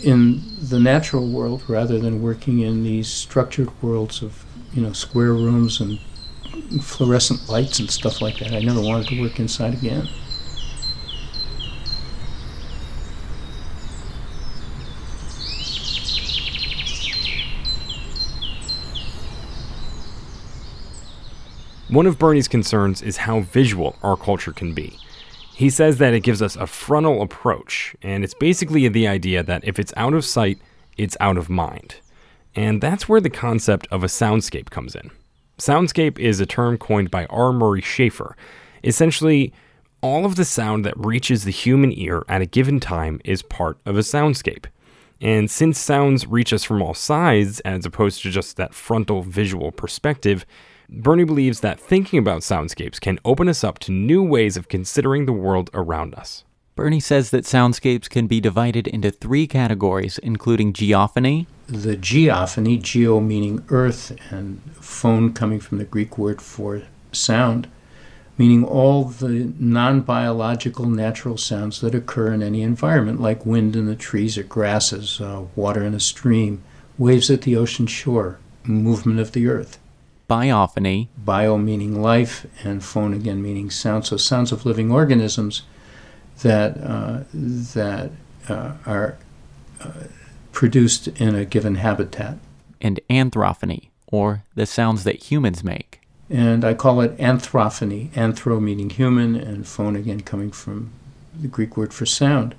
in 0.00 0.42
the 0.60 0.78
natural 0.78 1.26
world 1.28 1.62
rather 1.68 1.98
than 1.98 2.22
working 2.22 2.60
in 2.60 2.84
these 2.84 3.08
structured 3.08 3.70
worlds 3.82 4.22
of, 4.22 4.44
you 4.74 4.82
know, 4.82 4.92
square 4.92 5.32
rooms 5.32 5.80
and 5.80 5.98
fluorescent 6.82 7.48
lights 7.48 7.78
and 7.78 7.90
stuff 7.90 8.20
like 8.20 8.38
that. 8.38 8.52
I 8.52 8.60
never 8.60 8.80
wanted 8.80 9.08
to 9.08 9.20
work 9.20 9.40
inside 9.40 9.74
again. 9.74 10.08
One 21.88 22.06
of 22.06 22.18
Bernie's 22.18 22.48
concerns 22.48 23.00
is 23.00 23.16
how 23.16 23.40
visual 23.40 23.96
our 24.02 24.16
culture 24.16 24.52
can 24.52 24.74
be. 24.74 24.98
He 25.54 25.70
says 25.70 25.98
that 25.98 26.14
it 26.14 26.24
gives 26.24 26.42
us 26.42 26.56
a 26.56 26.66
frontal 26.66 27.22
approach, 27.22 27.94
and 28.02 28.24
it's 28.24 28.34
basically 28.34 28.88
the 28.88 29.06
idea 29.06 29.44
that 29.44 29.64
if 29.64 29.78
it's 29.78 29.92
out 29.96 30.12
of 30.12 30.24
sight, 30.24 30.58
it's 30.96 31.16
out 31.20 31.38
of 31.38 31.48
mind. 31.48 32.00
And 32.56 32.80
that's 32.80 33.08
where 33.08 33.20
the 33.20 33.30
concept 33.30 33.86
of 33.92 34.02
a 34.02 34.08
soundscape 34.08 34.70
comes 34.70 34.96
in. 34.96 35.12
Soundscape 35.58 36.18
is 36.18 36.40
a 36.40 36.46
term 36.46 36.76
coined 36.76 37.12
by 37.12 37.24
R. 37.26 37.52
Murray 37.52 37.82
Schafer. 37.82 38.34
Essentially, 38.82 39.52
all 40.00 40.26
of 40.26 40.34
the 40.34 40.44
sound 40.44 40.84
that 40.84 40.98
reaches 40.98 41.44
the 41.44 41.52
human 41.52 41.92
ear 41.92 42.24
at 42.28 42.42
a 42.42 42.46
given 42.46 42.80
time 42.80 43.20
is 43.24 43.42
part 43.42 43.78
of 43.86 43.96
a 43.96 44.00
soundscape. 44.00 44.66
And 45.20 45.48
since 45.48 45.78
sounds 45.78 46.26
reach 46.26 46.52
us 46.52 46.64
from 46.64 46.82
all 46.82 46.94
sides, 46.94 47.60
as 47.60 47.86
opposed 47.86 48.22
to 48.22 48.30
just 48.30 48.56
that 48.56 48.74
frontal 48.74 49.22
visual 49.22 49.70
perspective, 49.70 50.44
Bernie 50.88 51.24
believes 51.24 51.60
that 51.60 51.80
thinking 51.80 52.18
about 52.18 52.42
soundscapes 52.42 53.00
can 53.00 53.18
open 53.24 53.48
us 53.48 53.64
up 53.64 53.78
to 53.80 53.92
new 53.92 54.22
ways 54.22 54.56
of 54.56 54.68
considering 54.68 55.26
the 55.26 55.32
world 55.32 55.70
around 55.74 56.14
us. 56.14 56.44
Bernie 56.76 57.00
says 57.00 57.30
that 57.30 57.44
soundscapes 57.44 58.08
can 58.08 58.26
be 58.26 58.38
divided 58.38 58.86
into 58.86 59.10
three 59.10 59.46
categories, 59.46 60.18
including 60.18 60.74
geophony, 60.74 61.46
The 61.66 61.96
geophony, 61.96 62.80
geo 62.80 63.18
meaning 63.18 63.64
earth, 63.70 64.14
and 64.30 64.60
phone 64.74 65.32
coming 65.32 65.58
from 65.58 65.78
the 65.78 65.84
Greek 65.84 66.18
word 66.18 66.42
for 66.42 66.82
sound, 67.12 67.66
meaning 68.36 68.62
all 68.62 69.04
the 69.04 69.52
non 69.58 70.02
biological 70.02 70.84
natural 70.84 71.38
sounds 71.38 71.80
that 71.80 71.94
occur 71.94 72.32
in 72.32 72.42
any 72.42 72.60
environment, 72.60 73.20
like 73.20 73.46
wind 73.46 73.74
in 73.74 73.86
the 73.86 73.96
trees 73.96 74.36
or 74.36 74.42
grasses, 74.42 75.18
uh, 75.20 75.44
water 75.56 75.82
in 75.82 75.94
a 75.94 76.00
stream, 76.00 76.62
waves 76.98 77.30
at 77.30 77.42
the 77.42 77.56
ocean 77.56 77.86
shore, 77.86 78.38
movement 78.64 79.18
of 79.18 79.32
the 79.32 79.48
earth. 79.48 79.78
Biophony, 80.28 81.08
Bio 81.16 81.56
meaning 81.58 82.00
life, 82.02 82.46
and 82.64 82.82
phone 82.84 83.14
again 83.14 83.42
meaning 83.42 83.70
sound. 83.70 84.06
So 84.06 84.16
sounds 84.16 84.52
of 84.52 84.66
living 84.66 84.90
organisms 84.90 85.62
that 86.42 86.76
uh, 86.78 87.24
that 87.32 88.10
uh, 88.48 88.72
are 88.86 89.16
uh, 89.80 89.90
produced 90.52 91.08
in 91.08 91.34
a 91.34 91.44
given 91.44 91.76
habitat. 91.76 92.38
and 92.80 93.00
anthrophony, 93.08 93.90
or 94.12 94.44
the 94.54 94.66
sounds 94.66 95.04
that 95.04 95.30
humans 95.30 95.64
make. 95.64 96.00
And 96.28 96.64
I 96.64 96.74
call 96.74 97.00
it 97.00 97.18
anthrophony. 97.20 98.10
Anthro 98.14 98.60
meaning 98.60 98.90
human, 98.90 99.36
and 99.36 99.66
phone 99.66 99.96
again 99.96 100.20
coming 100.22 100.50
from 100.50 100.90
the 101.40 101.48
Greek 101.48 101.76
word 101.76 101.92
for 101.94 102.06
sound. 102.06 102.54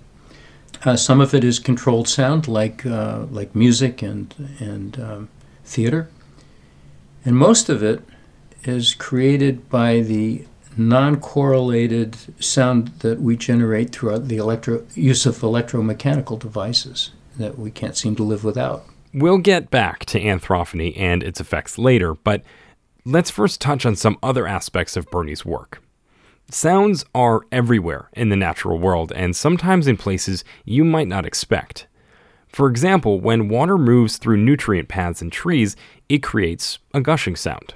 Uh, 0.86 0.95
some 0.95 1.19
of 1.19 1.33
it 1.33 1.43
is 1.43 1.59
controlled 1.59 2.07
sound, 2.07 2.47
like 2.47 2.86
uh, 2.86 3.25
like 3.31 3.55
music 3.55 4.01
and 4.01 4.33
and 4.59 5.00
um, 5.00 5.29
theater, 5.65 6.09
and 7.27 7.36
most 7.36 7.67
of 7.67 7.84
it 7.84 8.01
is 8.63 8.93
created 8.93 9.67
by 9.67 10.00
the 10.00 10.46
non-correlated 10.77 12.15
sound 12.41 12.88
that 13.00 13.19
we 13.19 13.36
generate 13.36 13.91
throughout 13.91 14.29
the 14.29 14.38
electro 14.38 14.86
use 14.96 15.25
of 15.25 15.36
electromechanical 15.39 16.39
devices 16.39 17.12
that 17.38 17.60
we 17.60 17.69
can't 17.69 17.98
seem 17.98 18.15
to 18.15 18.24
live 18.24 18.46
without. 18.46 18.86
We'll 19.13 19.39
get 19.39 19.69
back 19.69 20.05
to 20.05 20.22
anthrophony 20.22 20.96
and 20.96 21.22
its 21.22 21.41
effects 21.41 21.77
later, 21.77 22.13
but 22.13 22.43
let's 23.03 23.29
first 23.29 23.60
touch 23.60 23.86
on 23.86 23.98
some 23.98 24.17
other 24.24 24.48
aspects 24.48 24.96
of 24.96 25.12
Bernie's 25.12 25.43
work. 25.43 25.81
Sounds 26.50 27.03
are 27.13 27.41
everywhere 27.51 28.10
in 28.13 28.29
the 28.29 28.38
natural 28.38 28.79
world, 28.79 29.12
and 29.12 29.36
sometimes 29.36 29.86
in 29.86 29.98
places 29.98 30.46
you 30.63 30.86
might 30.86 31.10
not 31.10 31.25
expect. 31.25 31.88
For 32.48 32.70
example, 32.70 33.20
when 33.20 33.50
water 33.50 33.77
moves 33.77 34.18
through 34.18 34.38
nutrient 34.38 34.88
paths 34.88 35.22
in 35.22 35.30
trees, 35.30 35.75
it 36.10 36.24
creates 36.24 36.80
a 36.94 37.01
gushing 37.01 37.36
sound. 37.36 37.75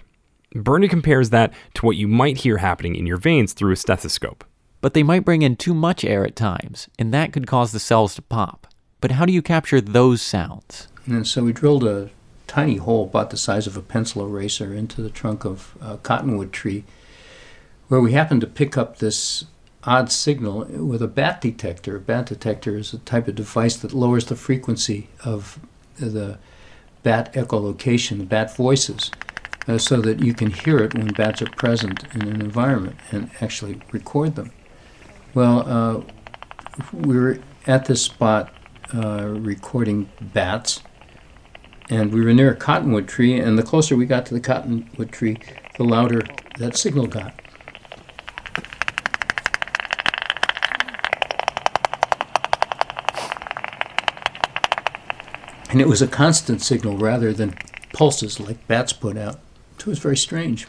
Bernie 0.54 0.88
compares 0.88 1.30
that 1.30 1.54
to 1.76 1.86
what 1.86 1.98
you 1.98 2.08
might 2.08 2.40
hear 2.40 2.58
happening 2.58 2.96
in 2.96 3.06
your 3.06 3.18
veins 3.18 3.54
through 3.54 3.74
a 3.74 3.78
stethoscope. 3.78 4.44
But 4.82 4.94
they 4.94 5.04
might 5.04 5.26
bring 5.26 5.44
in 5.44 5.56
too 5.56 5.74
much 5.74 6.04
air 6.04 6.26
at 6.26 6.36
times, 6.36 6.90
and 6.98 7.14
that 7.14 7.32
could 7.32 7.48
cause 7.48 7.72
the 7.72 7.80
cells 7.80 8.16
to 8.16 8.22
pop. 8.22 8.68
But 9.00 9.12
how 9.12 9.26
do 9.26 9.34
you 9.34 9.42
capture 9.42 9.80
those 9.80 10.22
sounds? 10.22 10.88
And 11.06 11.28
so 11.28 11.44
we 11.44 11.54
drilled 11.54 11.84
a 11.84 12.10
tiny 12.48 12.78
hole 12.78 13.06
about 13.06 13.30
the 13.30 13.38
size 13.38 13.68
of 13.68 13.78
a 13.78 13.82
pencil 13.82 14.26
eraser 14.26 14.74
into 14.74 15.02
the 15.02 15.10
trunk 15.10 15.46
of 15.46 15.76
a 15.82 15.98
cottonwood 15.98 16.52
tree 16.52 16.84
where 17.88 18.02
we 18.02 18.14
happened 18.14 18.42
to 18.42 18.48
pick 18.48 18.78
up 18.78 18.98
this 18.98 19.46
odd 19.84 20.12
signal 20.12 20.66
with 20.66 21.02
a 21.02 21.08
bat 21.08 21.42
detector. 21.42 21.98
A 21.98 22.00
bat 22.00 22.28
detector 22.28 22.78
is 22.78 22.94
a 22.94 23.00
type 23.00 23.28
of 23.28 23.36
device 23.36 23.76
that 23.78 23.94
lowers 23.94 24.26
the 24.26 24.36
frequency 24.36 25.10
of 25.26 25.60
the 25.98 26.38
bat 27.04 27.34
echolocation, 27.34 28.20
the 28.20 28.26
bat 28.26 28.56
voices, 28.56 29.12
uh, 29.68 29.78
so 29.78 30.02
that 30.02 30.20
you 30.20 30.34
can 30.34 30.52
hear 30.52 30.80
it 30.80 30.94
when 30.94 31.08
bats 31.08 31.42
are 31.42 31.50
present 31.58 32.04
in 32.14 32.28
an 32.28 32.42
environment 32.42 32.98
and 33.12 33.30
actually 33.42 33.82
record 33.92 34.36
them. 34.36 34.52
Well, 35.34 35.64
uh, 35.68 36.02
we 36.94 37.20
were 37.20 37.40
at 37.68 37.86
this 37.86 38.02
spot 38.02 38.54
uh, 38.94 39.26
recording 39.28 40.10
bats, 40.20 40.82
and 41.90 42.14
we 42.14 42.24
were 42.24 42.34
near 42.34 42.52
a 42.52 42.56
cottonwood 42.56 43.08
tree, 43.08 43.40
and 43.40 43.58
the 43.58 43.64
closer 43.64 43.96
we 43.96 44.06
got 44.06 44.26
to 44.28 44.34
the 44.34 44.40
cottonwood 44.40 45.12
tree, 45.12 45.38
the 45.78 45.84
louder 45.84 46.22
that 46.58 46.76
signal 46.76 47.08
got. 47.08 47.41
And 55.72 55.80
it 55.80 55.88
was 55.88 56.02
a 56.02 56.08
constant 56.08 56.62
signal 56.62 56.98
rather 56.98 57.32
than 57.32 57.56
pulses 57.94 58.42
like 58.42 58.68
bats 58.68 58.92
put 58.92 59.18
out. 59.18 59.40
It 59.80 59.88
was 59.88 60.00
very 60.00 60.18
strange. 60.18 60.68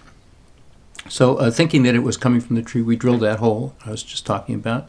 So, 1.09 1.37
uh, 1.39 1.51
thinking 1.51 1.83
that 1.83 1.97
it 1.97 2.05
was 2.05 2.17
coming 2.17 2.41
from 2.41 2.55
the 2.55 2.63
tree, 2.63 2.83
we 2.83 2.95
drilled 2.95 3.23
that 3.23 3.41
hole 3.41 3.75
I 3.85 3.91
was 3.91 4.05
just 4.05 4.25
talking 4.25 4.55
about, 4.55 4.89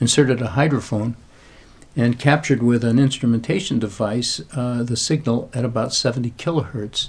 inserted 0.00 0.40
a 0.40 0.50
hydrophone, 0.50 1.16
and 1.96 2.20
captured 2.20 2.62
with 2.62 2.84
an 2.84 3.00
instrumentation 3.00 3.80
device 3.80 4.40
uh, 4.54 4.84
the 4.84 4.96
signal 4.96 5.50
at 5.52 5.64
about 5.64 5.92
70 5.92 6.30
kilohertz 6.32 7.08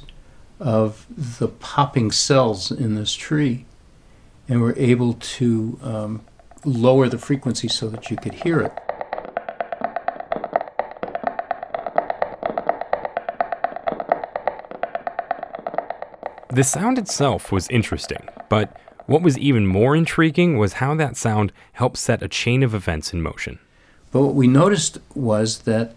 of 0.59 1.05
the 1.15 1.47
popping 1.47 2.11
cells 2.11 2.71
in 2.71 2.95
this 2.95 3.13
tree. 3.13 3.65
And 4.47 4.61
we're 4.61 4.75
able 4.75 5.13
to 5.13 5.79
um, 5.83 6.21
lower 6.65 7.07
the 7.07 7.19
frequency 7.19 7.67
so 7.67 7.87
that 7.89 8.09
you 8.09 8.17
could 8.17 8.33
hear 8.33 8.59
it. 8.61 8.88
The 16.51 16.63
sound 16.63 16.97
itself 16.97 17.51
was 17.51 17.69
interesting, 17.69 18.27
but 18.49 18.75
what 19.05 19.21
was 19.21 19.37
even 19.37 19.67
more 19.67 19.95
intriguing 19.95 20.57
was 20.57 20.73
how 20.73 20.95
that 20.95 21.15
sound 21.15 21.53
helped 21.73 21.97
set 21.97 22.23
a 22.23 22.27
chain 22.27 22.63
of 22.63 22.73
events 22.73 23.13
in 23.13 23.21
motion. 23.21 23.59
But 24.11 24.23
what 24.23 24.33
we 24.33 24.47
noticed 24.47 24.97
was 25.13 25.59
that 25.59 25.95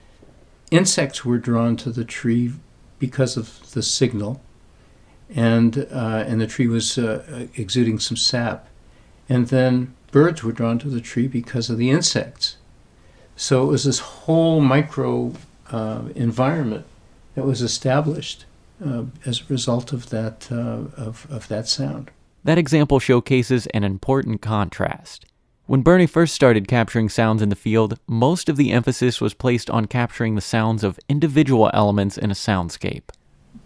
insects 0.71 1.25
were 1.25 1.38
drawn 1.38 1.78
to 1.78 1.90
the 1.90 2.04
tree 2.04 2.52
because 2.99 3.38
of 3.38 3.73
the 3.73 3.82
signal, 3.82 4.42
and 5.35 5.87
uh, 5.90 6.25
and 6.26 6.38
the 6.38 6.47
tree 6.47 6.68
was 6.68 6.99
uh, 6.99 7.47
exuding 7.56 7.99
some 7.99 8.18
sap, 8.18 8.68
and 9.30 9.47
then 9.47 9.94
birds 10.11 10.44
were 10.44 10.52
drawn 10.52 10.78
to 10.80 10.90
the 10.90 11.00
tree 11.00 11.28
because 11.28 11.71
of 11.71 11.78
the 11.78 11.88
insects. 11.88 12.59
So 13.37 13.62
it 13.62 13.68
was 13.68 13.85
this 13.85 14.00
whole 14.00 14.61
micro 14.61 15.32
uh, 15.71 16.02
environment 16.14 16.85
that 17.37 17.47
was 17.47 17.62
established 17.62 18.44
uh, 18.84 19.04
as 19.24 19.40
a 19.40 19.44
result 19.52 19.92
of 19.92 20.10
that 20.10 20.48
uh, 20.50 20.84
of, 20.96 21.26
of 21.30 21.48
that 21.48 21.68
sound. 21.68 22.10
That 22.44 22.58
example 22.58 22.98
showcases 22.98 23.66
an 23.68 23.84
important 23.84 24.42
contrast. 24.42 25.26
When 25.66 25.82
Bernie 25.82 26.08
first 26.08 26.34
started 26.34 26.66
capturing 26.66 27.08
sounds 27.08 27.40
in 27.40 27.48
the 27.48 27.56
field, 27.56 27.98
most 28.08 28.48
of 28.48 28.56
the 28.56 28.72
emphasis 28.72 29.20
was 29.20 29.32
placed 29.32 29.70
on 29.70 29.86
capturing 29.86 30.34
the 30.34 30.40
sounds 30.40 30.82
of 30.82 30.98
individual 31.08 31.70
elements 31.72 32.18
in 32.18 32.30
a 32.30 32.34
soundscape. 32.34 33.10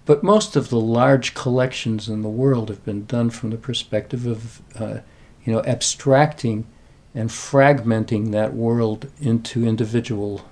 But 0.04 0.22
most 0.22 0.56
of 0.56 0.68
the 0.68 0.78
large 0.78 1.34
collections 1.34 2.08
in 2.08 2.22
the 2.22 2.28
world 2.28 2.68
have 2.68 2.84
been 2.84 3.06
done 3.06 3.30
from 3.30 3.50
the 3.50 3.56
perspective 3.56 4.26
of, 4.26 4.62
uh, 4.78 4.98
you 5.44 5.52
know, 5.52 5.62
abstracting 5.64 6.66
and 7.14 7.30
fragmenting 7.30 8.30
that 8.30 8.52
world 8.52 9.10
into 9.18 9.66
individual 9.66 10.42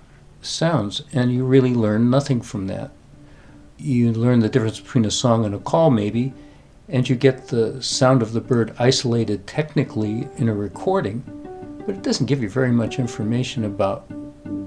sounds, 0.40 1.02
and 1.12 1.33
you 1.33 1.44
really 1.44 1.75
learn 1.75 2.11
nothing 2.11 2.40
from 2.40 2.66
that. 2.68 2.90
You 3.76 4.12
learn 4.12 4.40
the 4.40 4.49
difference 4.49 4.81
between 4.81 5.04
a 5.04 5.11
song 5.11 5.45
and 5.45 5.54
a 5.54 5.59
call, 5.59 5.90
maybe, 5.90 6.33
and 6.88 7.09
you 7.09 7.16
get 7.16 7.49
the 7.49 7.83
sound 7.83 8.23
of 8.23 8.33
the 8.33 8.40
bird 8.40 8.75
isolated 8.78 9.47
technically 9.47 10.28
in 10.37 10.49
a 10.49 10.54
recording, 10.54 11.23
but 11.87 11.95
it 11.95 12.02
doesn't 12.02 12.26
give 12.26 12.43
you 12.43 12.49
very 12.49 12.71
much 12.71 12.99
information 12.99 13.64
about 13.64 14.11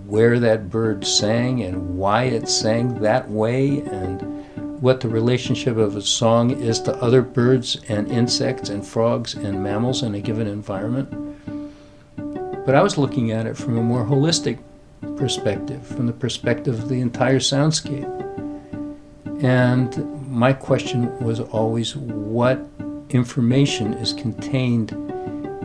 where 0.07 0.39
that 0.39 0.69
bird 0.69 1.05
sang 1.05 1.61
and 1.63 1.97
why 1.97 2.23
it 2.23 2.47
sang 2.49 2.99
that 3.01 3.29
way 3.29 3.81
and 3.81 4.21
what 4.81 4.99
the 4.99 5.09
relationship 5.09 5.77
of 5.77 5.95
a 5.95 6.01
song 6.01 6.51
is 6.51 6.79
to 6.81 6.95
other 6.97 7.21
birds 7.21 7.77
and 7.87 8.11
insects 8.11 8.69
and 8.69 8.85
frogs 8.85 9.33
and 9.33 9.63
mammals 9.63 10.03
in 10.03 10.13
a 10.15 10.21
given 10.21 10.47
environment. 10.47 11.09
But 12.65 12.75
I 12.75 12.83
was 12.83 12.97
looking 12.97 13.31
at 13.31 13.47
it 13.47 13.57
from 13.57 13.77
a 13.77 13.81
more 13.81 14.03
holistic 14.05 14.59
perspective, 15.17 15.85
from 15.85 16.05
the 16.05 16.13
perspective 16.13 16.79
of 16.79 16.89
the 16.89 16.99
entire 16.99 17.39
soundscape. 17.39 18.26
And 19.41 20.29
my 20.29 20.53
question 20.53 21.17
was 21.19 21.39
always 21.39 21.95
what 21.95 22.59
information 23.09 23.93
is 23.93 24.13
contained 24.13 24.91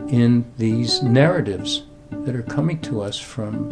in 0.09 0.45
these 0.57 1.01
narratives 1.01 1.83
that 2.11 2.35
are 2.35 2.43
coming 2.43 2.79
to 2.81 3.01
us 3.01 3.17
from 3.19 3.69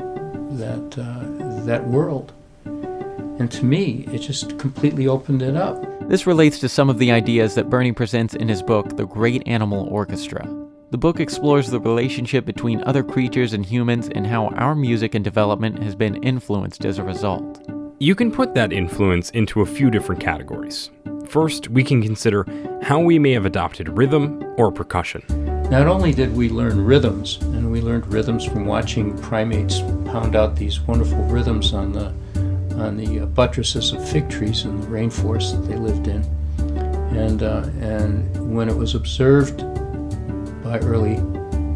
that, 0.57 0.97
uh, 0.97 1.65
that 1.65 1.87
world. 1.87 2.33
And 2.65 3.51
to 3.51 3.65
me, 3.65 4.05
it 4.11 4.19
just 4.19 4.57
completely 4.59 5.07
opened 5.07 5.41
it 5.41 5.55
up. 5.55 5.83
This 6.09 6.27
relates 6.27 6.59
to 6.59 6.69
some 6.69 6.89
of 6.89 6.97
the 6.97 7.11
ideas 7.11 7.55
that 7.55 7.69
Bernie 7.69 7.91
presents 7.91 8.33
in 8.33 8.49
his 8.49 8.61
book, 8.61 8.97
The 8.97 9.05
Great 9.05 9.47
Animal 9.47 9.87
Orchestra. 9.87 10.47
The 10.89 10.97
book 10.97 11.19
explores 11.19 11.69
the 11.69 11.79
relationship 11.79 12.43
between 12.43 12.83
other 12.83 13.03
creatures 13.03 13.53
and 13.53 13.65
humans 13.65 14.09
and 14.09 14.27
how 14.27 14.47
our 14.47 14.75
music 14.75 15.15
and 15.15 15.23
development 15.23 15.81
has 15.81 15.95
been 15.95 16.21
influenced 16.21 16.85
as 16.85 16.97
a 16.97 17.03
result. 17.03 17.65
You 18.01 18.15
can 18.15 18.31
put 18.31 18.55
that 18.55 18.73
influence 18.73 19.29
into 19.29 19.61
a 19.61 19.65
few 19.67 19.91
different 19.91 20.19
categories. 20.19 20.89
First, 21.27 21.69
we 21.69 21.83
can 21.83 22.01
consider 22.01 22.47
how 22.81 22.99
we 22.99 23.19
may 23.19 23.31
have 23.33 23.45
adopted 23.45 23.89
rhythm 23.89 24.43
or 24.57 24.71
percussion. 24.71 25.21
Not 25.69 25.85
only 25.85 26.11
did 26.11 26.35
we 26.35 26.49
learn 26.49 26.83
rhythms, 26.83 27.37
and 27.39 27.71
we 27.71 27.79
learned 27.79 28.11
rhythms 28.11 28.43
from 28.43 28.65
watching 28.65 29.15
primates 29.19 29.81
pound 30.11 30.35
out 30.35 30.55
these 30.55 30.81
wonderful 30.81 31.21
rhythms 31.25 31.75
on 31.75 31.91
the 31.91 32.07
on 32.81 32.97
the 32.97 33.19
uh, 33.19 33.25
buttresses 33.27 33.91
of 33.91 34.09
fig 34.09 34.27
trees 34.31 34.63
in 34.65 34.81
the 34.81 34.87
rainforest 34.87 35.51
that 35.51 35.67
they 35.67 35.75
lived 35.77 36.07
in, 36.07 36.23
and 37.15 37.43
uh, 37.43 37.69
and 37.81 38.55
when 38.55 38.67
it 38.67 38.75
was 38.75 38.95
observed 38.95 39.59
by 40.63 40.79
early 40.79 41.17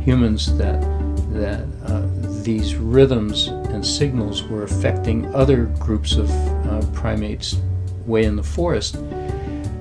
humans 0.03 0.57
that 0.57 0.81
that 1.33 1.67
uh, 1.85 2.04
these 2.45 2.75
rhythms 2.75 3.47
and 3.47 3.85
signals 3.85 4.43
were 4.43 4.63
affecting 4.63 5.33
other 5.33 5.65
groups 5.79 6.15
of 6.15 6.29
uh, 6.67 6.85
primates 6.93 7.57
way 8.05 8.25
in 8.25 8.35
the 8.35 8.43
forest, 8.43 8.97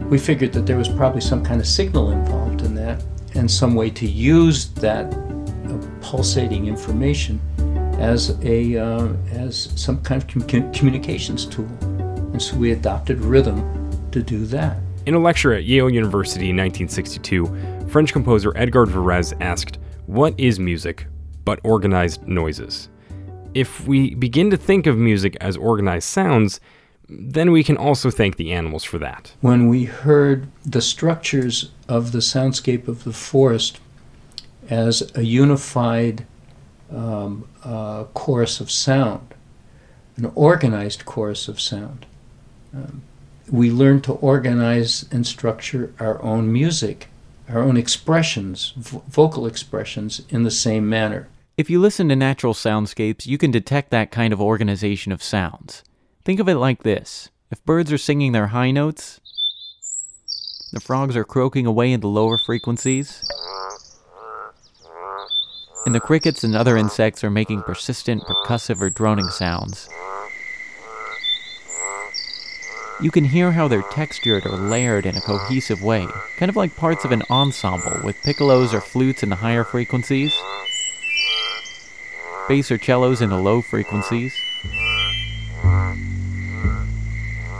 we 0.09 0.19
figured 0.19 0.53
that 0.55 0.65
there 0.67 0.79
was 0.79 0.89
probably 0.89 1.21
some 1.21 1.45
kind 1.45 1.61
of 1.61 1.67
signal 1.67 2.11
involved 2.11 2.63
in 2.63 2.75
that 2.75 3.03
and 3.35 3.51
some 3.51 3.75
way 3.75 3.91
to 3.91 4.07
use 4.07 4.69
that 4.75 5.13
uh, 5.13 5.79
pulsating 6.01 6.67
information 6.67 7.39
as 7.99 8.39
a 8.43 8.79
uh, 8.79 9.09
as 9.33 9.71
some 9.77 10.03
kind 10.03 10.23
of 10.23 10.47
com- 10.49 10.73
communications 10.73 11.45
tool. 11.45 11.69
And 11.83 12.41
so 12.41 12.57
we 12.57 12.73
adopted 12.73 13.21
rhythm 13.21 13.61
to 14.11 14.23
do 14.23 14.47
that. 14.47 14.79
In 15.05 15.15
a 15.15 15.19
lecture 15.19 15.53
at 15.53 15.65
Yale 15.65 15.91
University 15.91 16.49
in 16.49 16.57
1962, 16.57 17.87
French 17.89 18.13
composer 18.13 18.57
Edgard 18.57 18.89
Varèse 18.89 19.35
asked, 19.43 19.79
What 20.07 20.35
is 20.39 20.59
music 20.59 21.07
but 21.45 21.61
organized 21.63 22.27
noises? 22.27 22.89
If 23.55 23.87
we 23.87 24.15
begin 24.15 24.51
to 24.51 24.57
think 24.57 24.87
of 24.87 24.99
music 24.99 25.37
as 25.41 25.57
organized 25.57 26.09
sounds, 26.09 26.61
then 27.09 27.53
we 27.53 27.63
can 27.63 27.77
also 27.77 28.11
thank 28.11 28.37
the 28.37 28.53
animals 28.53 28.85
for 28.85 28.99
that. 28.99 29.35
When 29.41 29.69
we 29.69 29.85
heard 29.85 30.49
the 30.65 30.81
structures 30.81 31.71
of 31.89 32.13
the 32.13 32.19
soundscape 32.19 32.89
of 32.89 33.05
the 33.05 33.13
forest 33.13 33.81
as 34.71 35.13
a 35.15 35.23
unified 35.23 36.27
um, 36.91 37.47
uh, 37.63 38.05
chorus 38.15 38.61
of 38.61 38.71
sound, 38.71 39.35
an 40.17 40.33
organized 40.35 41.05
chorus 41.05 41.49
of 41.49 41.61
sound, 41.61 42.07
um, 42.75 43.03
we 43.51 43.71
learned 43.71 44.05
to 44.05 44.13
organize 44.15 45.05
and 45.11 45.27
structure 45.27 45.93
our 46.01 46.21
own 46.23 46.53
music, 46.53 47.09
our 47.49 47.61
own 47.61 47.77
expressions, 47.77 48.73
vo- 48.77 49.03
vocal 49.09 49.47
expressions, 49.47 50.23
in 50.31 50.45
the 50.45 50.51
same 50.51 50.89
manner. 50.89 51.29
If 51.57 51.71
you 51.71 51.81
listen 51.81 52.09
to 52.09 52.17
natural 52.17 52.53
soundscapes, 52.53 53.27
you 53.27 53.39
can 53.39 53.53
detect 53.53 53.91
that 53.91 54.11
kind 54.11 54.33
of 54.33 54.41
organization 54.41 55.13
of 55.13 55.23
sounds. 55.23 55.85
Think 56.25 56.41
of 56.41 56.49
it 56.49 56.57
like 56.57 56.83
this 56.83 57.31
if 57.51 57.65
birds 57.65 57.93
are 57.93 57.99
singing 57.99 58.33
their 58.33 58.49
high 58.49 58.73
notes, 58.73 59.21
The 60.73 60.81
frogs 60.81 61.17
are 61.17 61.23
croaking 61.23 61.67
away 61.67 61.93
in 61.93 62.01
the 62.01 62.09
lower 62.09 62.39
frequencies. 62.39 63.23
And 65.87 65.95
the 65.95 66.01
crickets 66.01 66.43
and 66.43 66.57
other 66.57 66.77
insects 66.77 67.23
are 67.23 67.31
making 67.31 67.63
persistent, 67.63 68.23
percussive, 68.23 68.81
or 68.81 68.91
droning 68.91 69.29
sounds. 69.29 69.89
You 73.01 73.13
can 73.13 73.25
hear 73.25 73.53
how 73.53 73.69
they're 73.69 73.83
textured 73.93 74.45
or 74.47 74.57
layered 74.57 75.07
in 75.07 75.17
a 75.17 75.21
cohesive 75.21 75.83
way, 75.83 76.09
kind 76.37 76.49
of 76.49 76.57
like 76.57 76.75
parts 76.75 77.05
of 77.05 77.13
an 77.13 77.23
ensemble 77.31 78.01
with 78.03 78.17
piccolos 78.25 78.73
or 78.73 78.81
flutes 78.81 79.23
in 79.23 79.29
the 79.29 79.37
higher 79.37 79.63
frequencies, 79.63 80.35
bass 82.49 82.71
or 82.71 82.79
cellos 82.79 83.21
in 83.23 83.31
the 83.31 83.39
low 83.39 83.63
frequencies, 83.63 84.35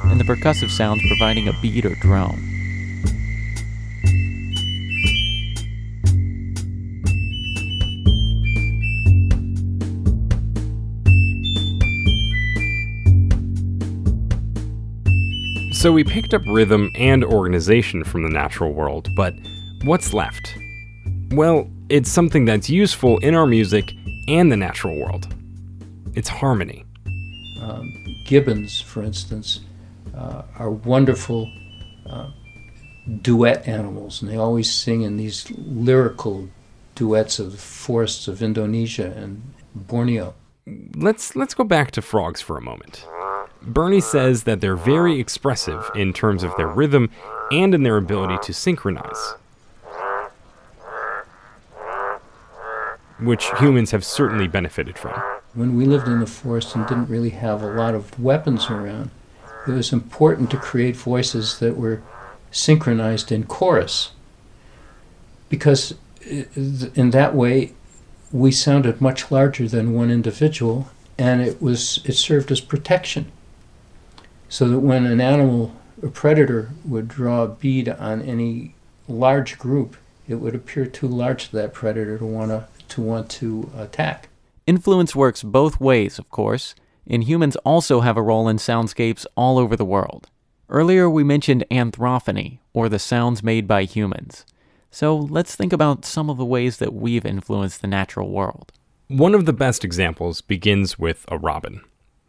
and 0.05 0.21
the 0.21 0.25
percussive 0.25 0.71
sounds 0.71 1.03
providing 1.07 1.49
a 1.49 1.53
beat 1.61 1.85
or 1.87 1.95
drone. 1.97 2.51
So 15.73 15.93
we 15.93 16.03
picked 16.03 16.33
up 16.33 16.41
rhythm 16.47 16.91
and 16.95 17.23
organization 17.23 18.05
from 18.05 18.23
the 18.23 18.31
natural 18.31 18.73
world, 18.73 19.11
but 19.17 19.35
what's 19.83 20.15
left? 20.15 20.57
Well, 21.33 21.71
it's 21.91 22.11
something 22.11 22.47
that's 22.47 22.71
useful 22.71 23.19
in 23.19 23.35
our 23.35 23.47
music 23.47 23.93
and 24.29 24.51
the 24.51 24.57
natural 24.57 24.97
world. 24.97 25.35
It's 26.15 26.29
harmony. 26.29 26.85
gibbons, 28.25 28.81
for 28.81 29.03
instance, 29.03 29.61
uh, 30.17 30.43
are 30.59 30.71
wonderful 30.71 31.51
uh, 32.07 32.31
duet 33.23 33.67
animals, 33.67 34.23
and 34.23 34.31
they 34.31 34.37
always 34.37 34.73
sing 34.73 35.03
in 35.03 35.17
these 35.17 35.51
lyrical 35.51 36.49
duets 36.95 37.39
of 37.39 37.53
the 37.53 37.59
forests 37.59 38.29
of 38.29 38.43
Indonesia 38.43 39.13
and 39.17 39.55
Borneo. 39.75 40.35
Let's 40.95 41.37
let's 41.37 41.55
go 41.55 41.65
back 41.65 41.91
to 41.93 42.03
frogs 42.03 42.41
for 42.41 42.57
a 42.57 42.63
moment. 42.63 43.07
Bernie 43.63 44.01
says 44.01 44.45
that 44.45 44.61
they're 44.61 44.77
very 44.77 45.19
expressive 45.19 45.91
in 45.95 46.13
terms 46.13 46.43
of 46.43 46.55
their 46.57 46.69
rhythm 46.69 47.11
and 47.51 47.75
in 47.75 47.83
their 47.83 47.97
ability 47.97 48.39
to 48.43 48.53
synchronize. 48.53 49.35
Which 53.25 53.51
humans 53.59 53.91
have 53.91 54.05
certainly 54.05 54.49
benefited 54.49 54.99
from. 54.99 55.13
When 55.55 55.77
we 55.77 55.85
lived 55.85 56.09
in 56.09 56.21
the 56.21 56.27
forest 56.27 56.75
and 56.75 56.87
didn't 56.87 57.09
really 57.09 57.31
have 57.31 57.63
a 57.63 57.73
lot 57.73 57.95
of 57.95 58.19
weapons 58.19 58.69
around, 58.69 59.11
it 59.67 59.71
was 59.71 59.93
important 59.93 60.51
to 60.51 60.57
create 60.57 60.97
voices 60.97 61.59
that 61.59 61.77
were 61.77 62.03
synchronized 62.51 63.33
in 63.33 63.45
chorus. 63.45 64.13
Because 65.49 65.93
uh, 66.31 66.45
in 66.95 67.11
that 67.11 67.35
way, 67.35 67.73
we 68.33 68.51
sounded 68.51 69.01
much 69.01 69.31
larger 69.31 69.69
than 69.69 69.95
one 69.95 70.11
individual, 70.11 70.89
and 71.17 71.41
it 71.41 71.63
was 71.63 72.01
it 72.05 72.15
served 72.15 72.51
as 72.51 72.61
protection. 72.61 73.31
So 74.49 74.69
that 74.69 74.81
when 74.81 75.07
an 75.07 75.21
animal, 75.21 75.75
a 76.03 76.09
predator, 76.09 76.71
would 76.85 77.09
draw 77.09 77.43
a 77.43 77.49
bead 77.49 77.89
on 77.89 78.23
any 78.23 78.75
large 79.09 79.59
group, 79.59 79.97
it 80.29 80.37
would 80.37 80.55
appear 80.55 80.87
too 80.87 81.07
large 81.07 81.49
to 81.49 81.57
that 81.57 81.73
predator 81.73 82.19
to 82.19 82.25
want 82.25 82.51
to 82.51 82.67
to 82.95 83.03
want 83.03 83.29
to 83.29 83.71
attack. 83.77 84.29
Influence 84.67 85.15
works 85.15 85.43
both 85.43 85.81
ways, 85.81 86.19
of 86.19 86.31
course, 86.31 86.75
and 87.07 87.25
humans 87.25 87.57
also 87.57 88.01
have 88.01 88.17
a 88.17 88.23
role 88.23 88.49
in 88.49 88.57
soundscapes 88.57 89.27
all 89.37 89.59
over 89.59 89.77
the 89.77 89.85
world. 89.85 90.31
Earlier, 90.69 91.11
we 91.11 91.25
mentioned 91.25 91.67
anthrophony, 91.71 92.61
or 92.73 92.89
the 92.89 92.99
sounds 92.99 93.43
made 93.43 93.67
by 93.69 93.85
humans. 93.85 94.47
So 94.91 95.17
let's 95.17 95.57
think 95.57 95.73
about 95.73 96.05
some 96.05 96.31
of 96.31 96.39
the 96.39 96.45
ways 96.45 96.79
that 96.79 96.95
we've 96.95 97.27
influenced 97.27 97.83
the 97.83 97.89
natural 97.89 98.31
world. 98.31 98.73
One 99.09 99.35
of 99.35 99.45
the 99.45 99.53
best 99.53 99.85
examples 99.85 100.41
begins 100.41 100.99
with 100.99 101.25
a 101.29 101.37
robin. 101.37 101.83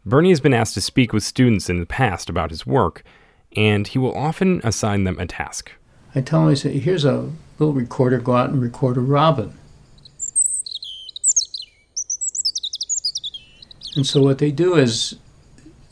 Bernie 0.04 0.28
has 0.30 0.40
been 0.40 0.52
asked 0.52 0.74
to 0.74 0.80
speak 0.80 1.12
with 1.12 1.22
students 1.22 1.70
in 1.70 1.80
the 1.80 1.86
past 1.86 2.28
about 2.28 2.50
his 2.50 2.66
work, 2.66 3.02
and 3.56 3.86
he 3.86 3.98
will 3.98 4.14
often 4.14 4.60
assign 4.62 5.04
them 5.04 5.18
a 5.18 5.26
task. 5.26 5.72
I 6.14 6.20
tell 6.20 6.40
them, 6.40 6.50
I 6.50 6.54
say, 6.54 6.78
here's 6.78 7.04
a 7.04 7.30
little 7.58 7.72
recorder, 7.74 8.18
go 8.18 8.34
out 8.34 8.50
and 8.50 8.60
record 8.60 8.96
a 8.96 9.00
robin. 9.00 9.54
And 13.96 14.06
so 14.06 14.22
what 14.22 14.38
they 14.38 14.50
do 14.52 14.76
is 14.76 15.16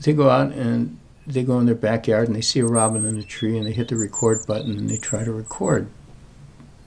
they 0.01 0.13
go 0.13 0.31
out 0.31 0.53
and 0.53 0.99
they 1.27 1.43
go 1.43 1.59
in 1.59 1.67
their 1.67 1.75
backyard 1.75 2.29
and 2.29 2.37
they 2.37 2.43
see 2.43 2.61
a 2.61 2.67
robin 2.67 3.07
in 3.07 3.19
a 3.19 3.23
tree 3.23 3.57
and 3.57 3.67
they 3.67 3.73
hit 3.73 3.89
the 3.89 3.97
record 3.97 4.47
button 4.47 4.79
and 4.79 4.89
they 4.89 4.99
try 4.99 5.25
to 5.25 5.33
record. 5.33 5.89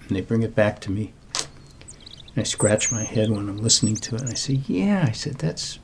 And 0.08 0.16
they 0.16 0.22
bring 0.22 0.44
it 0.44 0.56
back 0.56 0.80
to 0.82 0.92
me. 0.92 1.14
And 1.36 2.38
I 2.38 2.44
scratch 2.44 2.92
my 2.92 3.04
head 3.04 3.32
when 3.32 3.50
I'm 3.50 3.58
listening 3.58 3.96
to 3.96 4.16
it 4.16 4.22
and 4.22 4.30
I 4.30 4.36
say, 4.36 4.62
Yeah, 4.68 5.06
I 5.08 5.12
said, 5.12 5.40
that's 5.40 5.80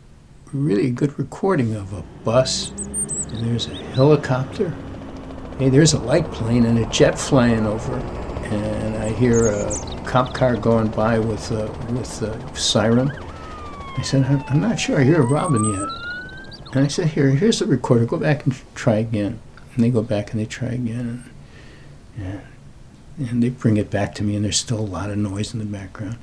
really 0.54 0.88
a 0.88 0.92
good 0.92 1.18
recording 1.18 1.76
of 1.76 1.92
a 1.94 2.04
bus. 2.24 2.70
And 2.70 3.44
there's 3.44 3.68
a 3.68 3.76
helicopter 3.76 4.74
hey, 5.60 5.70
there's 5.70 5.94
a 5.94 6.00
light 6.00 6.30
plane 6.32 6.66
and 6.66 6.80
a 6.80 6.86
jet 6.88 7.18
flying 7.18 7.66
over, 7.66 7.96
and 7.96 8.98
I 8.98 9.10
hear 9.10 9.48
a 9.48 9.72
cop 10.06 10.34
car 10.34 10.56
going 10.56 10.90
by 10.90 11.20
with 11.20 11.52
a, 11.52 11.68
with 11.92 12.22
a 12.22 12.56
siren. 12.56 13.12
I 13.98 14.02
said, 14.02 14.26
I'm, 14.48 14.60
not 14.60 14.80
sure 14.80 15.00
I 15.00 15.04
hear 15.04 15.22
a 15.22 15.26
robin 15.26 15.64
yet. 15.66 16.76
And 16.76 16.86
I 16.86 16.88
said, 16.88 17.10
here, 17.10 17.30
here's 17.30 17.60
the 17.60 17.66
recorder. 17.66 18.06
Go 18.06 18.18
back 18.18 18.46
and 18.46 18.60
try 18.76 18.96
again. 18.96 19.40
And 19.76 19.84
they 19.84 19.90
go 19.90 20.02
back 20.02 20.32
and 20.32 20.40
they 20.40 20.46
try 20.46 20.70
again. 20.70 21.32
And, 22.18 22.42
and, 23.18 23.44
they 23.44 23.50
bring 23.50 23.78
it 23.78 23.90
back 23.90 24.16
to 24.16 24.24
me, 24.24 24.36
and 24.36 24.44
there's 24.44 24.58
still 24.58 24.80
a 24.80 24.82
lot 24.82 25.10
of 25.10 25.18
noise 25.18 25.54
in 25.54 25.60
the 25.60 25.66
background. 25.66 26.18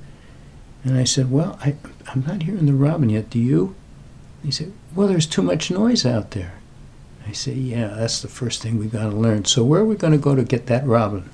And 0.84 0.98
I 0.98 1.04
said, 1.04 1.30
well, 1.30 1.58
I, 1.62 1.76
I'm 2.08 2.24
not 2.26 2.42
hearing 2.42 2.66
the 2.66 2.72
robin 2.72 3.10
yet. 3.10 3.30
Do 3.30 3.38
you? 3.38 3.74
He 4.42 4.50
said, 4.50 4.72
well, 4.94 5.08
there's 5.08 5.26
too 5.26 5.42
much 5.42 5.70
noise 5.70 6.06
out 6.06 6.32
there. 6.32 6.54
I 7.26 7.32
say, 7.32 7.52
yeah, 7.52 7.88
that's 7.88 8.22
the 8.22 8.28
first 8.28 8.62
thing 8.62 8.78
we've 8.78 8.90
got 8.90 9.10
to 9.10 9.16
learn. 9.16 9.44
So 9.44 9.62
where 9.62 9.82
are 9.82 9.84
we 9.84 9.94
going 9.94 10.12
to 10.12 10.18
go 10.18 10.34
to 10.34 10.42
get 10.42 10.66
that 10.66 10.86
robin? 10.86 11.30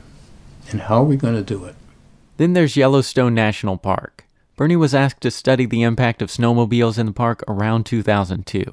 And 0.70 0.82
how 0.82 0.98
are 0.98 1.04
we 1.04 1.16
going 1.16 1.36
to 1.36 1.42
do 1.42 1.64
it? 1.64 1.76
Then 2.36 2.52
there's 2.52 2.76
Yellowstone 2.76 3.34
National 3.34 3.78
Park. 3.78 4.25
Bernie 4.56 4.76
was 4.76 4.94
asked 4.94 5.20
to 5.20 5.30
study 5.30 5.66
the 5.66 5.82
impact 5.82 6.22
of 6.22 6.30
snowmobiles 6.30 6.98
in 6.98 7.04
the 7.04 7.12
park 7.12 7.44
around 7.46 7.84
2002. 7.84 8.64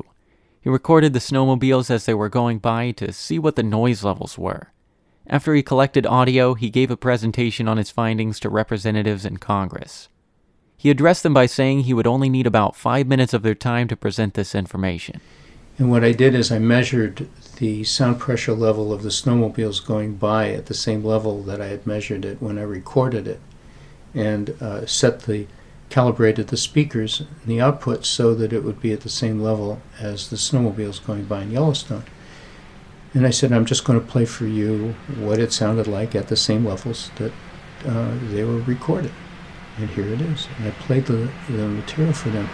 He 0.61 0.69
recorded 0.69 1.11
the 1.11 1.19
snowmobiles 1.19 1.89
as 1.89 2.05
they 2.05 2.13
were 2.13 2.29
going 2.29 2.59
by 2.59 2.91
to 2.91 3.11
see 3.11 3.37
what 3.37 3.57
the 3.57 3.63
noise 3.63 4.01
levels 4.01 4.37
were. 4.37 4.71
After 5.27 5.53
he 5.53 5.61
collected 5.61 6.05
audio, 6.05 6.53
he 6.53 6.69
gave 6.69 6.89
a 6.89 6.95
presentation 6.95 7.67
on 7.67 7.75
his 7.75 7.91
findings 7.91 8.39
to 8.39 8.49
representatives 8.49 9.25
in 9.25 9.37
Congress. 9.37 10.07
He 10.77 10.89
addressed 10.89 11.23
them 11.23 11.33
by 11.33 11.47
saying 11.47 11.81
he 11.81 11.93
would 11.93 12.07
only 12.07 12.29
need 12.29 12.47
about 12.47 12.77
five 12.77 13.05
minutes 13.05 13.33
of 13.33 13.41
their 13.41 13.55
time 13.55 13.89
to 13.89 13.97
present 13.97 14.35
this 14.35 14.55
information. 14.55 15.19
And 15.77 15.91
what 15.91 16.03
I 16.03 16.13
did 16.13 16.33
is 16.33 16.49
I 16.49 16.59
measured 16.59 17.27
the 17.57 17.83
sound 17.83 18.19
pressure 18.19 18.53
level 18.53 18.93
of 18.93 19.03
the 19.03 19.09
snowmobiles 19.09 19.85
going 19.85 20.15
by 20.15 20.51
at 20.51 20.67
the 20.67 20.73
same 20.73 21.03
level 21.03 21.41
that 21.43 21.59
I 21.59 21.67
had 21.67 21.85
measured 21.85 22.23
it 22.23 22.41
when 22.41 22.57
I 22.57 22.63
recorded 22.63 23.27
it, 23.27 23.41
and 24.13 24.51
uh, 24.61 24.85
set 24.85 25.21
the 25.21 25.47
calibrated 25.93 26.47
the 26.47 26.57
speakers 26.57 27.19
and 27.19 27.45
the 27.45 27.61
output 27.61 28.03
so 28.03 28.33
that 28.33 28.51
it 28.51 28.63
would 28.63 28.81
be 28.81 28.91
at 28.91 29.01
the 29.01 29.09
same 29.09 29.39
level 29.39 29.79
as 29.99 30.31
the 30.31 30.35
snowmobiles 30.35 31.05
going 31.05 31.23
by 31.23 31.43
in 31.43 31.51
Yellowstone. 31.51 32.03
And 33.13 33.27
I 33.27 33.29
said, 33.29 33.51
I'm 33.51 33.63
just 33.63 33.85
going 33.85 34.01
to 34.01 34.07
play 34.07 34.25
for 34.25 34.47
you 34.47 34.95
what 35.19 35.37
it 35.37 35.53
sounded 35.53 35.85
like 35.85 36.15
at 36.15 36.29
the 36.29 36.35
same 36.35 36.65
levels 36.65 37.11
that 37.17 37.31
uh, 37.85 38.11
they 38.31 38.43
were 38.43 38.57
recorded. 38.61 39.11
And 39.77 39.87
here 39.91 40.07
it 40.07 40.19
is. 40.19 40.47
And 40.57 40.69
I 40.69 40.71
played 40.71 41.05
the, 41.05 41.29
the 41.47 41.67
material 41.67 42.11
for 42.11 42.29
them. 42.29 42.49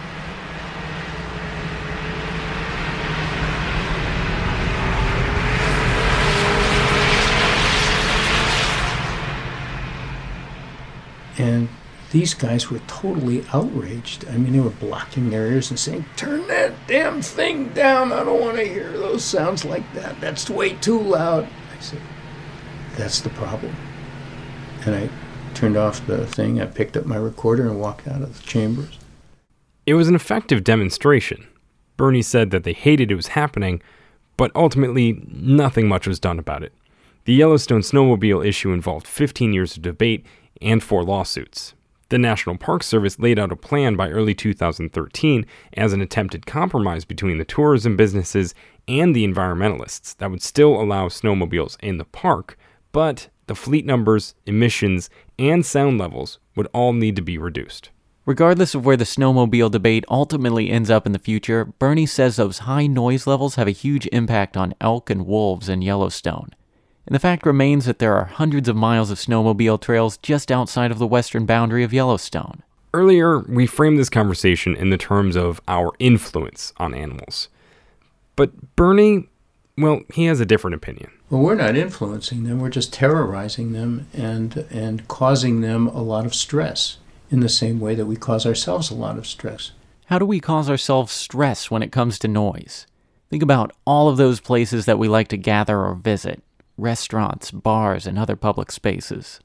And 11.38 11.70
these 12.12 12.34
guys 12.34 12.72
were 12.72 12.80
totally 12.88 13.46
outraged. 13.54 14.28
I 14.28 14.38
mean, 14.38 14.54
they 14.54 14.60
were 14.60 14.72
blocking 14.72 15.30
their 15.30 15.46
ears 15.48 15.70
and 15.70 15.80
saying, 15.80 16.06
Turn 16.16 16.48
that 16.48 16.74
damn 16.88 17.22
thing 17.22 17.70
down. 17.70 18.12
I 18.12 18.24
don't 18.24 18.42
want 18.42 18.58
to 18.58 18.68
hear 18.68 18.92
those 18.92 19.24
sounds 19.24 19.64
like 19.64 19.92
that. 19.94 20.20
That's 20.20 20.50
way 20.50 20.74
too 20.76 21.00
loud. 21.00 21.46
I 21.46 21.80
said, 21.80 22.02
That's 22.98 23.22
the 23.22 23.30
problem. 23.30 23.76
And 24.86 24.96
I 24.96 25.10
turned 25.54 25.78
off 25.78 26.06
the 26.08 26.26
thing. 26.26 26.60
I 26.60 26.66
picked 26.66 26.98
up 26.98 27.06
my 27.06 27.18
recorder 27.18 27.68
and 27.68 27.80
walked 27.80 28.08
out 28.08 28.22
of 28.22 28.40
the 28.40 28.48
chambers. 28.48 28.98
It 29.86 29.94
was 29.94 30.08
an 30.08 30.16
effective 30.16 30.64
demonstration. 30.64 31.48
Bernie 31.96 32.22
said 32.22 32.52
that 32.52 32.64
they 32.64 32.74
hated 32.74 33.12
it 33.12 33.16
was 33.16 33.28
happening, 33.28 33.82
but 34.38 34.52
ultimately, 34.56 35.22
nothing 35.28 35.88
much 35.88 36.08
was 36.08 36.20
done 36.20 36.40
about 36.40 36.64
it. 36.64 36.74
The 37.26 37.34
Yellowstone 37.34 37.82
snowmobile 37.82 38.46
issue 38.46 38.72
involved 38.72 39.06
15 39.06 39.54
years 39.54 39.76
of 39.76 39.84
debate 39.84 40.26
and 40.62 40.82
four 40.82 41.04
lawsuits. 41.04 41.74
The 42.10 42.18
National 42.18 42.58
Park 42.58 42.82
Service 42.82 43.20
laid 43.20 43.38
out 43.38 43.52
a 43.52 43.56
plan 43.56 43.96
by 43.96 44.10
early 44.10 44.34
2013 44.34 45.46
as 45.74 45.94
an 45.94 46.02
attempted 46.02 46.48
compromise 46.48 47.06
between 47.06 47.38
the 47.38 47.46
tourism 47.46 47.96
businesses 47.96 48.56
and 48.88 49.16
the 49.16 49.28
environmentalists 49.28 50.18
that 50.18 50.32
would 50.32 50.42
still 50.42 50.82
allow 50.82 51.08
snowmobiles 51.08 51.78
in 51.82 52.00
the 52.00 52.06
park, 52.06 52.58
but 52.92 53.30
the 53.46 53.54
fleet 53.54 53.86
numbers, 53.86 54.34
emissions, 54.48 55.12
and 55.38 55.64
sound 55.64 56.00
levels 56.00 56.40
would 56.56 56.68
all 56.74 56.94
need 56.94 57.16
to 57.16 57.22
be 57.22 57.38
reduced. 57.38 57.92
Regardless 58.26 58.74
of 58.74 58.86
where 58.86 58.98
the 58.98 59.06
snowmobile 59.06 59.70
debate 59.70 60.06
ultimately 60.10 60.72
ends 60.72 60.90
up 60.90 61.06
in 61.06 61.12
the 61.12 61.20
future, 61.20 61.66
Bernie 61.66 62.08
says 62.08 62.36
those 62.36 62.60
high 62.60 62.88
noise 62.88 63.28
levels 63.28 63.54
have 63.56 63.68
a 63.68 63.72
huge 63.72 64.08
impact 64.08 64.58
on 64.58 64.74
elk 64.82 65.12
and 65.12 65.28
wolves 65.28 65.70
in 65.70 65.84
Yellowstone. 65.84 66.50
And 67.10 67.16
the 67.16 67.20
fact 67.20 67.44
remains 67.44 67.86
that 67.86 67.98
there 67.98 68.16
are 68.16 68.26
hundreds 68.26 68.70
of 68.70 68.76
miles 68.76 69.10
of 69.10 69.18
snowmobile 69.18 69.82
trails 69.82 70.18
just 70.18 70.52
outside 70.52 70.92
of 70.92 71.00
the 71.00 71.08
western 71.08 71.48
boundary 71.48 71.84
of 71.84 71.92
Yellowstone. 71.92 72.62
Earlier, 72.94 73.40
we 73.40 73.66
framed 73.66 73.98
this 73.98 74.12
conversation 74.12 74.76
in 74.76 74.92
the 74.92 74.98
terms 74.98 75.36
of 75.36 75.60
our 75.68 75.92
influence 75.98 76.72
on 76.78 76.94
animals. 76.94 77.50
But 78.36 78.76
Bernie, 78.76 79.28
well, 79.76 80.02
he 80.14 80.26
has 80.26 80.40
a 80.40 80.46
different 80.46 80.76
opinion. 80.76 81.10
Well, 81.32 81.42
we're 81.42 81.56
not 81.56 81.76
influencing 81.76 82.44
them. 82.44 82.60
We're 82.60 82.70
just 82.70 82.94
terrorizing 82.94 83.72
them 83.72 84.06
and 84.14 84.68
and 84.70 85.08
causing 85.08 85.62
them 85.62 85.88
a 85.88 86.04
lot 86.04 86.28
of 86.28 86.36
stress 86.36 86.98
in 87.32 87.40
the 87.40 87.50
same 87.50 87.80
way 87.80 87.96
that 87.96 88.06
we 88.06 88.18
cause 88.18 88.46
ourselves 88.46 88.92
a 88.92 88.96
lot 88.96 89.18
of 89.18 89.26
stress. 89.26 89.72
How 90.06 90.20
do 90.20 90.28
we 90.28 90.40
cause 90.40 90.70
ourselves 90.70 91.12
stress 91.12 91.72
when 91.72 91.82
it 91.82 91.92
comes 91.92 92.20
to 92.20 92.28
noise? 92.28 92.86
Think 93.32 93.42
about 93.42 93.72
all 93.84 94.10
of 94.10 94.18
those 94.18 94.40
places 94.40 94.86
that 94.86 95.00
we 95.00 95.08
like 95.08 95.30
to 95.30 95.38
gather 95.38 95.80
or 95.80 95.96
visit 95.96 96.44
restaurants, 96.82 97.52
bars, 97.52 98.08
and 98.08 98.18
other 98.18 98.36
public 98.36 98.72
spaces. 98.72 99.40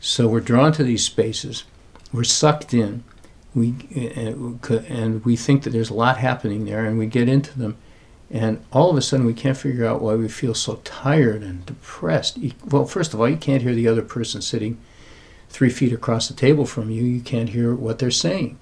So 0.00 0.26
we're 0.26 0.40
drawn 0.40 0.72
to 0.72 0.84
these 0.84 1.04
spaces. 1.04 1.64
We're 2.12 2.24
sucked 2.24 2.74
in. 2.74 3.04
We 3.54 3.74
uh, 3.94 4.78
and 4.88 5.24
we 5.24 5.36
think 5.36 5.62
that 5.62 5.70
there's 5.70 5.90
a 5.90 5.94
lot 5.94 6.18
happening 6.18 6.64
there, 6.64 6.86
and 6.86 6.98
we 6.98 7.06
get 7.06 7.28
into 7.28 7.58
them, 7.58 7.76
and 8.30 8.64
all 8.72 8.90
of 8.90 8.96
a 8.96 9.02
sudden 9.02 9.26
we 9.26 9.34
can't 9.34 9.56
figure 9.56 9.86
out 9.86 10.00
why 10.00 10.14
we 10.14 10.28
feel 10.28 10.54
so 10.54 10.80
tired 10.84 11.42
and 11.42 11.66
depressed. 11.66 12.38
Well, 12.66 12.86
first 12.86 13.12
of 13.12 13.20
all, 13.20 13.28
you 13.28 13.36
can't 13.36 13.62
hear 13.62 13.74
the 13.74 13.88
other 13.88 14.02
person 14.02 14.40
sitting 14.40 14.78
three 15.50 15.68
feet 15.68 15.92
across 15.92 16.28
the 16.28 16.34
table 16.34 16.64
from 16.64 16.90
you. 16.90 17.04
You 17.04 17.20
can't 17.20 17.50
hear 17.50 17.74
what 17.74 17.98
they're 17.98 18.10
saying 18.10 18.58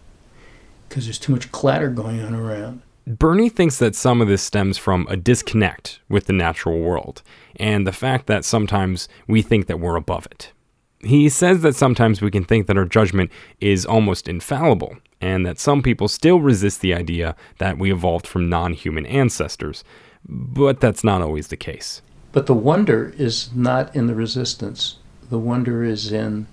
because 0.89 1.05
there's 1.05 1.21
too 1.21 1.33
much 1.33 1.53
clatter 1.53 1.89
going 1.89 2.21
on 2.21 2.35
around. 2.35 2.83
Bernie 3.07 3.49
thinks 3.49 3.79
that 3.79 3.95
some 3.95 4.21
of 4.21 4.29
this 4.29 4.43
stems 4.43 4.79
from 4.79 5.07
a 5.09 5.17
disconnect 5.17 6.01
with 6.09 6.27
the 6.27 6.33
natural 6.33 6.81
world 6.81 7.23
and 7.57 7.87
the 7.87 7.93
fact 7.93 8.27
that 8.27 8.45
sometimes 8.45 9.09
we 9.27 9.43
think 9.43 9.67
that 9.67 9.81
we're 9.81 9.97
above 9.97 10.27
it. 10.27 10.53
He 11.01 11.29
says 11.29 11.63
that 11.63 11.75
sometimes 11.75 12.21
we 12.21 12.31
can 12.31 12.45
think 12.45 12.67
that 12.67 12.77
our 12.77 12.85
judgment 12.85 13.31
is 13.61 13.87
almost 13.87 14.29
infallible 14.29 14.97
and 15.21 15.47
that 15.47 15.59
some 15.59 15.83
people 15.83 16.09
still 16.09 16.41
resist 16.41 16.81
the 16.81 16.95
idea 16.95 17.37
that 17.59 17.79
we 17.79 17.93
evolved 17.93 18.27
from 18.27 18.49
non 18.49 18.75
human 18.75 19.07
ancestors, 19.07 19.83
but 20.27 20.81
that's 20.81 21.03
not 21.03 21.23
always 21.23 21.49
the 21.49 21.57
case. 21.57 22.03
But 22.33 22.47
the 22.47 22.55
wonder 22.55 23.15
is 23.17 23.51
not 23.55 23.95
in 23.97 24.07
the 24.07 24.15
resistance. 24.15 24.97
The 25.29 25.39
wonder 25.39 25.85
is 25.85 26.13
in 26.13 26.47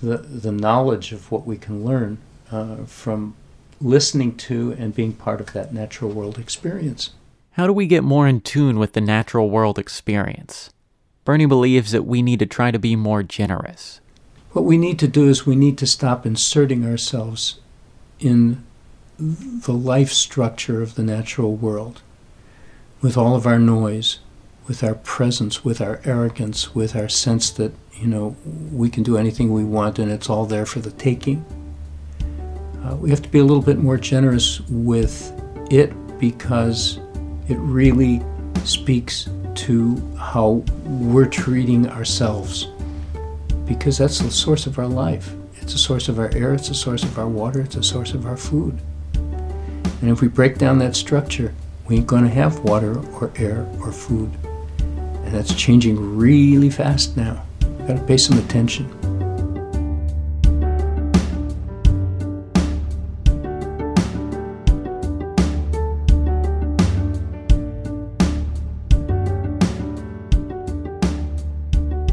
the 0.00 0.18
the 0.18 0.52
knowledge 0.52 1.12
of 1.12 1.30
what 1.32 1.46
we 1.46 1.56
can 1.56 1.84
learn 1.84 2.18
uh, 2.50 2.84
from 2.84 3.34
listening 3.80 4.36
to 4.36 4.72
and 4.78 4.94
being 4.94 5.12
part 5.12 5.40
of 5.40 5.52
that 5.52 5.72
natural 5.72 6.10
world 6.10 6.38
experience. 6.38 7.10
How 7.52 7.66
do 7.66 7.72
we 7.72 7.86
get 7.86 8.04
more 8.04 8.28
in 8.28 8.40
tune 8.40 8.78
with 8.78 8.92
the 8.92 9.00
natural 9.00 9.50
world 9.50 9.78
experience? 9.78 10.70
Bernie 11.24 11.46
believes 11.46 11.92
that 11.92 12.04
we 12.04 12.22
need 12.22 12.38
to 12.38 12.46
try 12.46 12.70
to 12.70 12.78
be 12.78 12.96
more 12.96 13.22
generous. 13.22 14.00
What 14.52 14.64
we 14.64 14.78
need 14.78 14.98
to 15.00 15.08
do 15.08 15.28
is 15.28 15.44
we 15.44 15.56
need 15.56 15.76
to 15.78 15.86
stop 15.86 16.24
inserting 16.24 16.86
ourselves 16.86 17.60
in 18.18 18.64
the 19.18 19.72
life 19.72 20.10
structure 20.10 20.80
of 20.80 20.94
the 20.94 21.02
natural 21.02 21.54
world 21.54 22.02
with 23.00 23.16
all 23.16 23.34
of 23.34 23.46
our 23.46 23.58
noise, 23.58 24.20
with 24.66 24.82
our 24.82 24.94
presence, 24.94 25.64
with 25.64 25.80
our 25.80 26.00
arrogance, 26.04 26.74
with 26.74 26.96
our 26.96 27.08
sense 27.08 27.50
that, 27.50 27.72
you 27.94 28.06
know, 28.06 28.36
we 28.72 28.88
can 28.88 29.02
do 29.02 29.16
anything 29.16 29.52
we 29.52 29.64
want 29.64 29.98
and 29.98 30.10
it's 30.10 30.30
all 30.30 30.46
there 30.46 30.66
for 30.66 30.80
the 30.80 30.90
taking. 30.92 31.44
Uh, 32.84 32.96
we 32.96 33.10
have 33.10 33.22
to 33.22 33.28
be 33.28 33.38
a 33.38 33.44
little 33.44 33.62
bit 33.62 33.78
more 33.78 33.96
generous 33.96 34.60
with 34.68 35.32
it 35.70 35.92
because 36.18 36.98
it 37.48 37.56
really 37.58 38.22
speaks 38.64 39.28
to 39.54 39.96
how 40.16 40.64
we're 40.84 41.26
treating 41.26 41.88
ourselves 41.88 42.68
because 43.66 43.98
that's 43.98 44.18
the 44.20 44.30
source 44.30 44.66
of 44.66 44.78
our 44.78 44.86
life. 44.86 45.34
It's 45.60 45.74
a 45.74 45.78
source 45.78 46.08
of 46.08 46.18
our 46.18 46.32
air, 46.34 46.54
it's 46.54 46.70
a 46.70 46.74
source 46.74 47.02
of 47.02 47.18
our 47.18 47.28
water, 47.28 47.60
it's 47.60 47.76
a 47.76 47.82
source 47.82 48.14
of 48.14 48.26
our 48.26 48.36
food. 48.36 48.78
And 49.14 50.10
if 50.10 50.20
we 50.20 50.28
break 50.28 50.58
down 50.58 50.78
that 50.78 50.96
structure, 50.96 51.52
we 51.86 51.96
ain't 51.96 52.06
going 52.06 52.22
to 52.22 52.30
have 52.30 52.60
water 52.60 52.98
or 53.14 53.32
air 53.36 53.66
or 53.80 53.92
food. 53.92 54.30
And 54.80 55.34
that's 55.34 55.54
changing 55.54 56.16
really 56.16 56.70
fast 56.70 57.16
now. 57.16 57.44
Got 57.86 57.96
to 57.96 58.04
pay 58.06 58.16
some 58.16 58.38
attention. 58.38 58.97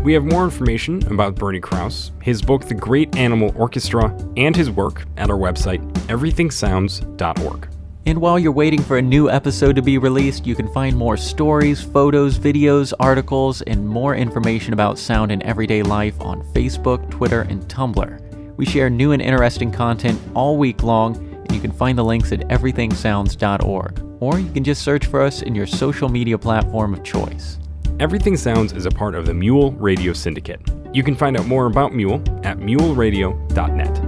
We 0.05 0.13
have 0.13 0.23
more 0.23 0.43
information 0.43 1.03
about 1.11 1.33
Bernie 1.33 1.59
Krause, 1.59 2.11
his 2.21 2.39
book 2.39 2.65
The 2.65 2.75
Great 2.75 3.15
Animal 3.15 3.51
Orchestra, 3.55 4.15
and 4.37 4.55
his 4.55 4.69
work 4.69 5.03
at 5.17 5.31
our 5.31 5.35
website, 5.35 5.81
everythingsounds.org. 6.09 7.67
And 8.05 8.21
while 8.21 8.37
you're 8.37 8.51
waiting 8.51 8.83
for 8.83 8.99
a 8.99 9.01
new 9.01 9.31
episode 9.31 9.75
to 9.77 9.81
be 9.81 9.97
released, 9.97 10.45
you 10.45 10.53
can 10.53 10.71
find 10.73 10.95
more 10.95 11.17
stories, 11.17 11.81
photos, 11.81 12.37
videos, 12.37 12.93
articles, 12.99 13.63
and 13.63 13.89
more 13.89 14.15
information 14.15 14.73
about 14.73 14.99
sound 14.99 15.31
in 15.31 15.41
everyday 15.41 15.81
life 15.81 16.21
on 16.21 16.43
Facebook, 16.53 17.09
Twitter, 17.09 17.41
and 17.41 17.63
Tumblr. 17.63 18.55
We 18.57 18.65
share 18.67 18.91
new 18.91 19.11
and 19.11 19.23
interesting 19.23 19.71
content 19.71 20.21
all 20.35 20.57
week 20.57 20.83
long, 20.83 21.15
and 21.15 21.51
you 21.51 21.59
can 21.59 21.71
find 21.71 21.97
the 21.97 22.05
links 22.05 22.31
at 22.31 22.41
everythingsounds.org. 22.41 24.03
Or 24.19 24.37
you 24.37 24.51
can 24.51 24.63
just 24.63 24.83
search 24.83 25.07
for 25.07 25.23
us 25.23 25.41
in 25.41 25.55
your 25.55 25.65
social 25.65 26.09
media 26.09 26.37
platform 26.37 26.93
of 26.93 27.03
choice. 27.03 27.57
Everything 27.97 28.35
Sounds 28.35 28.73
is 28.73 28.85
a 28.85 28.91
part 28.91 29.15
of 29.15 29.25
the 29.25 29.33
Mule 29.33 29.71
Radio 29.71 30.11
Syndicate. 30.11 30.59
You 30.93 31.01
can 31.01 31.15
find 31.15 31.37
out 31.37 31.47
more 31.47 31.65
about 31.65 31.93
Mule 31.95 32.21
at 32.43 32.57
muleradio.net. 32.57 34.01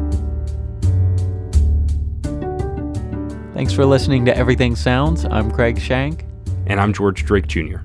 Thanks 3.53 3.71
for 3.71 3.85
listening 3.85 4.25
to 4.25 4.35
Everything 4.35 4.75
Sounds. 4.75 5.23
I'm 5.23 5.49
Craig 5.49 5.79
Shank. 5.79 6.25
And 6.65 6.81
I'm 6.81 6.91
George 6.91 7.23
Drake 7.23 7.47
Jr. 7.47 7.77